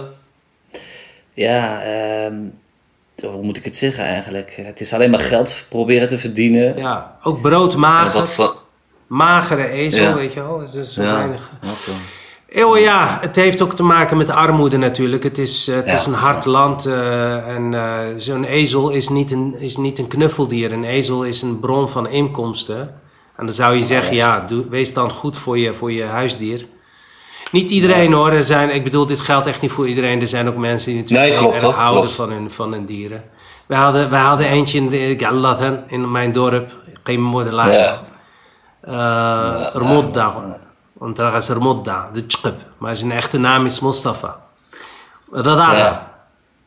ja, 1.33 1.81
ehm, 1.83 2.33
hoe 3.21 3.41
moet 3.43 3.57
ik 3.57 3.63
het 3.65 3.75
zeggen 3.75 4.03
eigenlijk? 4.03 4.53
Het 4.65 4.79
is 4.79 4.93
alleen 4.93 5.09
maar 5.09 5.19
geld 5.19 5.65
proberen 5.69 6.07
te 6.07 6.19
verdienen. 6.19 6.77
ja, 6.77 7.17
ook 7.23 7.41
brood 7.41 7.73
En 7.73 7.79
mager. 7.79 8.19
wat 8.19 8.29
van. 8.29 8.51
magere 9.07 9.67
ezel, 9.67 10.03
Ja. 10.03 10.13
weet 10.15 10.33
je 10.33 10.41
wel. 10.41 10.57
Dus 10.59 10.71
dat 10.71 10.83
is 10.83 10.95
Ja, 10.95 11.01
weinig. 11.15 11.49
Eeuwen, 12.49 12.81
ja, 12.81 13.17
het 13.21 13.35
heeft 13.35 13.61
ook 13.61 13.73
te 13.73 13.83
maken 13.83 14.17
met 14.17 14.29
armoede 14.29 14.77
natuurlijk. 14.77 15.23
Het 15.23 15.37
is, 15.37 15.67
eh, 15.67 15.75
het 15.75 15.85
Ja. 15.89 15.93
is 15.93 16.05
een 16.05 16.13
hard 16.13 16.45
land 16.45 16.85
eh, 16.85 17.47
en 17.55 17.73
eh, 17.73 17.99
zo'n 18.17 18.43
ezel 18.43 18.89
is 18.89 19.09
niet, 19.09 19.31
een, 19.31 19.55
is 19.59 19.77
niet 19.77 19.99
een 19.99 20.07
knuffeldier. 20.07 20.71
Een 20.71 20.83
ezel 20.83 21.23
is 21.23 21.41
een 21.41 21.59
bron 21.59 21.89
van 21.89 22.07
inkomsten. 22.09 22.79
En 23.37 23.45
dan 23.45 23.53
zou 23.55 23.75
je 23.75 23.81
zeggen, 23.81 24.15
ja, 24.15 24.39
doe, 24.47 24.69
wees 24.69 24.93
dan 24.93 25.09
goed 25.11 25.37
voor 25.37 25.57
je, 25.57 25.73
voor 25.73 25.91
je 25.91 26.03
huisdier. 26.03 26.65
Niet 27.51 27.69
iedereen 27.69 28.13
hoor, 28.13 28.31
er 28.31 28.43
zijn, 28.43 28.69
ik 28.69 28.83
bedoel, 28.83 29.05
dit 29.05 29.19
geldt 29.19 29.47
echt 29.47 29.61
niet 29.61 29.71
voor 29.71 29.87
iedereen. 29.87 30.21
Er 30.21 30.27
zijn 30.27 30.47
ook 30.47 30.55
mensen 30.55 30.91
die 30.91 31.01
natuurlijk 31.01 31.29
Nee, 31.29 31.39
heel 31.39 31.53
erg 31.53 31.63
houden 31.75 32.01
klopt. 32.01 32.15
van 32.15 32.31
hun, 32.31 32.51
van 32.51 32.71
hun 32.71 32.85
dieren. 32.85 33.23
We 33.65 33.75
hadden, 33.75 34.09
wij 34.09 34.19
hadden 34.21 34.47
eentje 34.47 34.77
in 34.77 34.89
de 34.89 35.83
in 35.87 36.11
mijn 36.11 36.31
dorp, 36.31 36.71
geen 37.03 37.21
moeder 37.21 37.53
Ja. 37.53 38.01
uh, 38.87 39.67
Rmodda. 39.73 40.33
Want 40.93 41.15
daar 41.15 41.35
is 41.35 41.49
Rmodda, 41.49 42.09
de 42.13 42.25
tschip. 42.25 42.55
Maar 42.77 42.95
zijn 42.95 43.11
echte 43.11 43.37
naam 43.37 43.65
is 43.65 43.79
Mustafa. 43.79 44.39
Dat 45.31 45.43
daar. 45.43 45.77
Ja. 45.77 46.13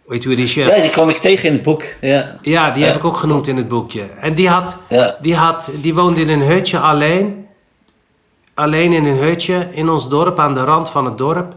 Weet 0.07 0.23
je 0.23 0.29
wie 0.29 0.37
die 0.37 0.47
is? 0.47 0.55
Ja, 0.55 0.75
die 0.81 0.91
kwam 0.91 1.09
ik 1.09 1.17
tegen 1.17 1.47
in 1.49 1.53
het 1.53 1.63
boek. 1.63 1.83
Ja. 2.01 2.37
Ja, 2.43 2.71
die 2.71 2.85
heb 2.85 2.97
ik 2.97 3.05
ook 3.05 3.17
genoemd 3.17 3.47
in 3.47 3.57
het 3.57 3.69
boekje. 3.69 4.03
En 4.03 4.35
die, 4.35 4.49
had, 4.49 4.79
die, 5.21 5.37
had, 5.37 5.71
die 5.81 5.95
woonde 5.95 6.21
in 6.21 6.29
een 6.29 6.43
hutje 6.43 6.79
alleen. 6.79 7.48
Alleen 8.59 8.93
in 8.93 9.07
een 9.07 9.17
hutje 9.17 9.69
in 9.71 9.89
ons 9.89 10.09
dorp, 10.09 10.39
aan 10.39 10.55
de 10.55 10.65
rand 10.65 10.91
van 10.91 11.05
het 11.05 11.19
dorp. 11.19 11.57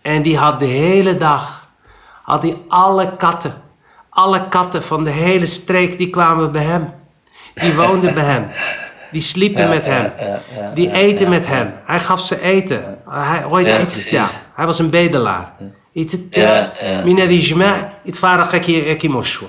En 0.00 0.22
die 0.22 0.38
had 0.38 0.58
de 0.58 0.66
hele 0.66 1.16
dag, 1.16 1.68
had 2.22 2.42
hij 2.42 2.56
alle 2.68 3.16
katten. 3.16 3.54
Alle 4.08 4.48
katten 4.48 4.82
van 4.82 5.04
de 5.04 5.10
hele 5.10 5.46
streek, 5.46 5.98
die 5.98 6.10
kwamen 6.10 6.52
bij 6.52 6.62
hem. 6.62 6.94
Die 7.54 7.74
woonden 7.74 8.14
bij 8.14 8.24
hem. 8.24 8.48
Die 9.10 9.20
sliepen 9.20 9.68
met 9.68 9.84
hem. 9.84 10.12
Die 10.74 10.92
eten 10.92 11.28
met 11.28 11.46
hem. 11.46 11.74
Hij 11.84 12.00
gaf 12.00 12.20
ze 12.20 12.40
eten. 12.40 12.98
Hij, 13.08 13.44
ooit 13.44 13.66
Ja, 13.66 13.76
eten. 13.76 14.26
Hij 14.54 14.66
was 14.66 14.78
een 14.78 14.90
bedelaar. 14.90 15.52
Ja. 16.30 17.02
Mina 17.04 17.26
die 17.26 17.40
jma, 17.40 17.92
het 18.04 18.18
waren 18.18 18.46
gekkie 18.46 19.08
moshwa. 19.10 19.46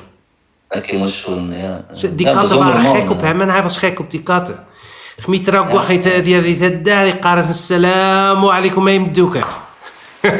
Die 2.15 2.29
katten 2.29 2.57
waren 2.57 2.81
gek 2.81 3.09
op 3.09 3.21
hem 3.21 3.41
en 3.41 3.49
hij 3.49 3.63
was 3.63 3.77
gek 3.77 3.99
op 3.99 4.11
die 4.11 4.23
katten. 4.23 4.55
Nog 5.73 5.89
iets 5.89 6.05
die 6.05 6.21
die 6.21 6.41
die 6.57 6.81
die 6.81 7.19
qaras 7.19 7.49
assalamu 7.49 8.47
alaikum 8.49 8.87
ay 8.87 8.97
mdoeka. 8.99 9.39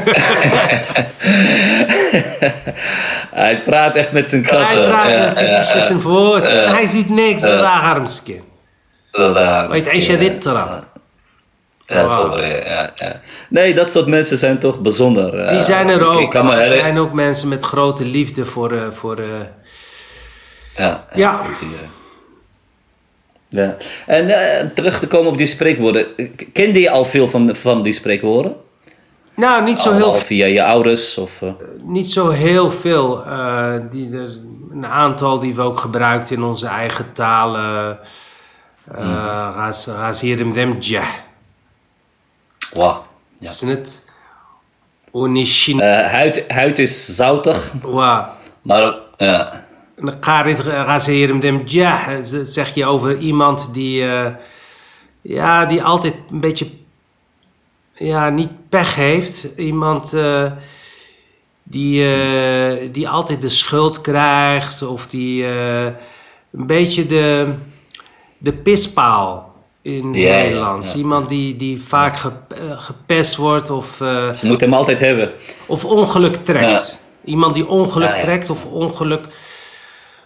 Hij 3.32 3.62
praat 3.62 3.96
echt 3.96 4.12
met 4.12 4.30
zijn 4.30 4.42
katten. 4.42 4.66
Hij 4.78 4.88
praat 4.88 5.20
met 5.26 5.34
zijn 5.36 6.00
voet. 6.02 6.50
Hij 6.52 6.86
ziet 6.86 7.10
niks, 7.10 7.42
dat. 7.42 7.62
Ja, 11.86 12.06
Weet 12.36 12.46
je, 12.46 12.64
ja. 12.66 12.92
dit. 12.96 13.16
Nee, 13.50 13.74
dat 13.74 13.92
soort 13.92 14.08
mensen 14.08 14.38
zijn 14.38 14.60
toch 14.60 14.80
bijzonder. 14.80 15.40
eh, 15.40 15.50
Die 15.50 15.62
zijn 15.62 15.90
er 15.90 16.06
ook. 16.08 16.34
Er 16.34 16.70
zijn 16.80 16.98
ook 17.00 17.14
mensen 17.14 17.48
met 17.48 17.64
grote 17.64 18.06
liefde 18.06 18.46
voor... 18.46 18.72
eh, 18.72 18.82
voor 18.94 19.18
eh, 19.18 19.28
Ja. 20.78 21.06
Ja. 21.14 21.42
Ja. 23.54 23.76
En 24.06 24.30
eh, 24.30 24.66
terug 24.74 25.00
te 25.00 25.08
komen 25.08 25.32
op 25.32 25.38
die 25.38 25.48
spreekwoorden. 25.48 26.06
Kende 26.54 26.80
je 26.80 26.90
al 26.90 27.06
veel 27.06 27.28
van, 27.28 27.56
van 27.56 27.82
die 27.82 27.94
spreekwoorden? 27.94 28.56
nou, 29.36 29.64
niet 29.64 29.80
zo 29.80 29.90
Al, 29.90 29.96
heel 29.96 30.06
al 30.06 30.14
via 30.14 30.46
je 30.46 30.64
ouders? 30.64 31.18
Of, 31.18 31.42
eh, 31.42 31.50
niet 31.82 32.10
zo 32.12 32.30
heel 32.30 32.72
veel. 32.72 33.26
eh, 33.26 33.76
die 33.90 34.18
er, 34.18 34.30
een 34.72 34.86
aantal 34.86 35.40
die 35.40 35.56
we 35.56 35.62
ook 35.62 35.80
gebruikt 35.80 36.32
in 36.32 36.44
onze 36.44 36.68
eigen 36.68 37.14
talen. 37.14 38.00
Uh, 38.98 39.70
Ghazirim 39.72 40.54
Demjah. 40.54 41.08
wauw. 42.74 43.06
Ja. 43.40 43.50
Snet. 43.50 44.04
Unishin. 45.14 45.80
Eh, 45.80 46.12
huid, 46.12 46.44
huid 46.48 46.80
is 46.80 47.16
zoutig, 47.16 47.74
Wa. 47.82 48.34
maar 48.62 48.94
ja. 49.18 49.63
Qarid 50.20 50.60
Ghazirim 50.60 51.40
Demjah. 51.40 52.18
Zeg 52.42 52.74
je 52.76 52.86
over 52.86 53.18
iemand 53.18 53.70
die. 53.74 54.06
eh, 54.08 54.32
ja, 55.22 55.66
die 55.66 55.84
altijd 55.84 56.14
een 56.32 56.40
beetje. 56.40 56.68
Ja, 57.94 58.30
niet 58.30 58.52
pech 58.70 58.96
heeft. 58.96 59.48
Iemand. 59.56 60.14
eh, 60.14 60.52
die, 61.64 62.16
eh, 62.16 62.90
die 62.92 63.10
altijd 63.10 63.42
de 63.42 63.50
schuld 63.50 64.02
krijgt. 64.02 64.82
Of 64.82 65.08
die. 65.08 65.46
een 65.46 65.96
beetje 66.68 67.06
de. 67.06 67.54
De 68.38 68.54
pispaal. 68.54 69.52
In 69.82 70.14
Ja, 70.14 70.36
ja, 70.38 70.44
Nederlands. 70.44 70.92
ja. 70.92 70.98
Iemand 70.98 71.30
die, 71.30 71.56
die 71.56 71.82
vaak 71.82 72.18
ge- 72.18 72.32
gepest 72.78 73.36
wordt 73.36 73.70
of, 73.70 73.96
Ze 73.98 74.40
moeten 74.44 74.68
hem 74.70 74.78
altijd 74.78 75.00
hebben. 75.00 75.32
of 75.66 75.86
ongeluk 75.86 76.36
trekt. 76.36 77.00
Iemand 77.26 77.54
die 77.56 77.68
ongeluk 77.68 78.20
trekt 78.20 78.50
of 78.50 78.66
ongeluk. 78.66 79.26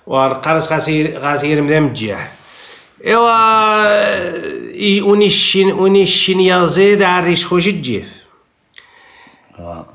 والقرص 0.08 0.72
غازير 0.72 1.20
غازير 1.20 1.62
مدمجة 1.62 2.18
ايوا 3.06 5.12
ونشين 5.12 5.72
ونشين 5.72 6.40
يا 6.40 6.66
زيد 6.66 7.02
عريش 7.02 7.46
خوش 7.46 7.68
الجيف 7.68 8.08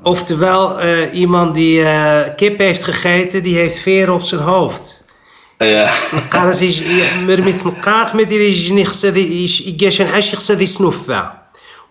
Oftewel, 0.03 0.79
eh, 0.79 1.13
iemand 1.13 1.55
die 1.55 1.83
eh, 1.83 2.35
kip 2.35 2.59
heeft 2.59 2.83
gegeten, 2.83 3.43
die 3.43 3.55
heeft 3.55 3.79
veren 3.79 4.13
op 4.13 4.21
zijn 4.21 4.41
hoofd. 4.41 5.03
Ja. 5.57 5.91
مرميت 7.19 7.65
نقاق 7.65 8.15
ما 8.15 8.23
ديريش 8.23 8.67
جني 8.67 8.85
خصها 8.85 9.17
يجي 9.17 9.91
شنحاش 9.91 10.35
خصها 10.35 10.55
دي 10.55 10.65
سنوفا 10.65 11.41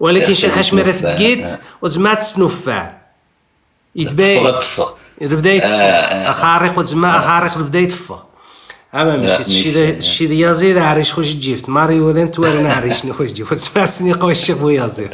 ولكن 0.00 0.34
شنحاش 0.34 0.74
مرات 0.74 1.02
بقيت. 1.02 1.48
وزمات 1.82 2.22
سنوفا 2.22 2.98
يتباين 3.96 4.54
بديت 5.21 5.63
اخارق 5.63 6.77
وتسمى 6.77 7.09
اخارق 7.09 7.57
بديت 7.57 7.91
فا 7.91 8.23
اما 8.93 9.17
مش 9.17 9.39
الشي 9.39 9.89
الشي 9.89 10.27
دي 10.27 10.39
يزيد 10.41 10.77
عريش 10.77 11.13
خوش 11.13 11.35
جيفت 11.35 11.69
ماري 11.69 11.99
وذن 11.99 12.31
توارن 12.31 12.65
عريش 12.65 13.05
خوش 13.17 13.31
جيفت 13.31 13.51
وتسمع 13.51 13.85
سني 13.85 14.13
خوش 14.13 14.45
شبو 14.45 14.69
يزيد 14.69 15.09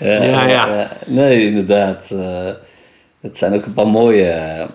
ja, 0.00 0.46
ja. 0.46 0.88
Nee, 1.06 1.46
inderdaad. 1.46 2.10
Uh, 2.12 2.48
het 3.20 3.38
zijn 3.38 3.54
ook 3.54 3.66
een 3.66 3.72
paar 3.72 3.86
mooie. 3.86 4.24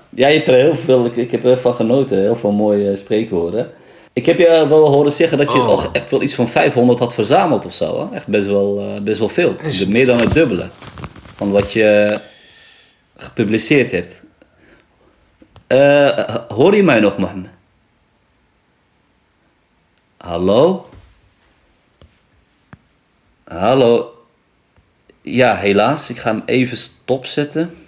ja, 0.09 0.27
je 0.27 0.35
hebt 0.35 0.47
er 0.47 0.55
heel 0.55 0.75
veel. 0.75 1.05
Ik, 1.05 1.15
ik 1.15 1.31
heb 1.31 1.45
er 1.45 1.57
van 1.57 1.73
genoten. 1.73 2.21
Heel 2.21 2.35
veel 2.35 2.51
mooie 2.51 2.95
spreekwoorden. 2.95 3.67
Ik 4.13 4.25
heb 4.25 4.37
je 4.37 4.65
wel 4.69 4.87
horen 4.87 5.11
zeggen 5.11 5.37
dat 5.37 5.51
je 5.51 5.59
oh. 5.59 5.65
toch 5.65 5.89
echt 5.91 6.11
wel 6.11 6.21
iets 6.21 6.35
van 6.35 6.49
500 6.49 6.99
had 6.99 7.13
verzameld 7.13 7.65
of 7.65 7.73
zo. 7.73 7.99
Hè? 7.99 8.15
Echt 8.15 8.27
best 8.27 8.45
wel, 8.45 8.79
uh, 8.79 9.01
best 9.01 9.19
wel 9.19 9.29
veel. 9.29 9.55
Dus 9.63 9.85
meer 9.85 10.05
dan 10.05 10.19
het 10.19 10.33
dubbele 10.33 10.67
van 11.35 11.51
wat 11.51 11.71
je 11.73 12.19
gepubliceerd 13.16 13.90
hebt. 13.90 14.24
Uh, 15.68 16.36
hoor 16.48 16.76
je 16.76 16.82
mij 16.82 17.00
nog, 17.00 17.18
Mohammed? 17.18 17.50
Hallo? 20.16 20.90
Hallo? 23.44 24.24
Ja, 25.22 25.56
helaas. 25.56 26.10
Ik 26.10 26.18
ga 26.18 26.30
hem 26.30 26.42
even 26.46 26.76
stopzetten. 26.76 27.85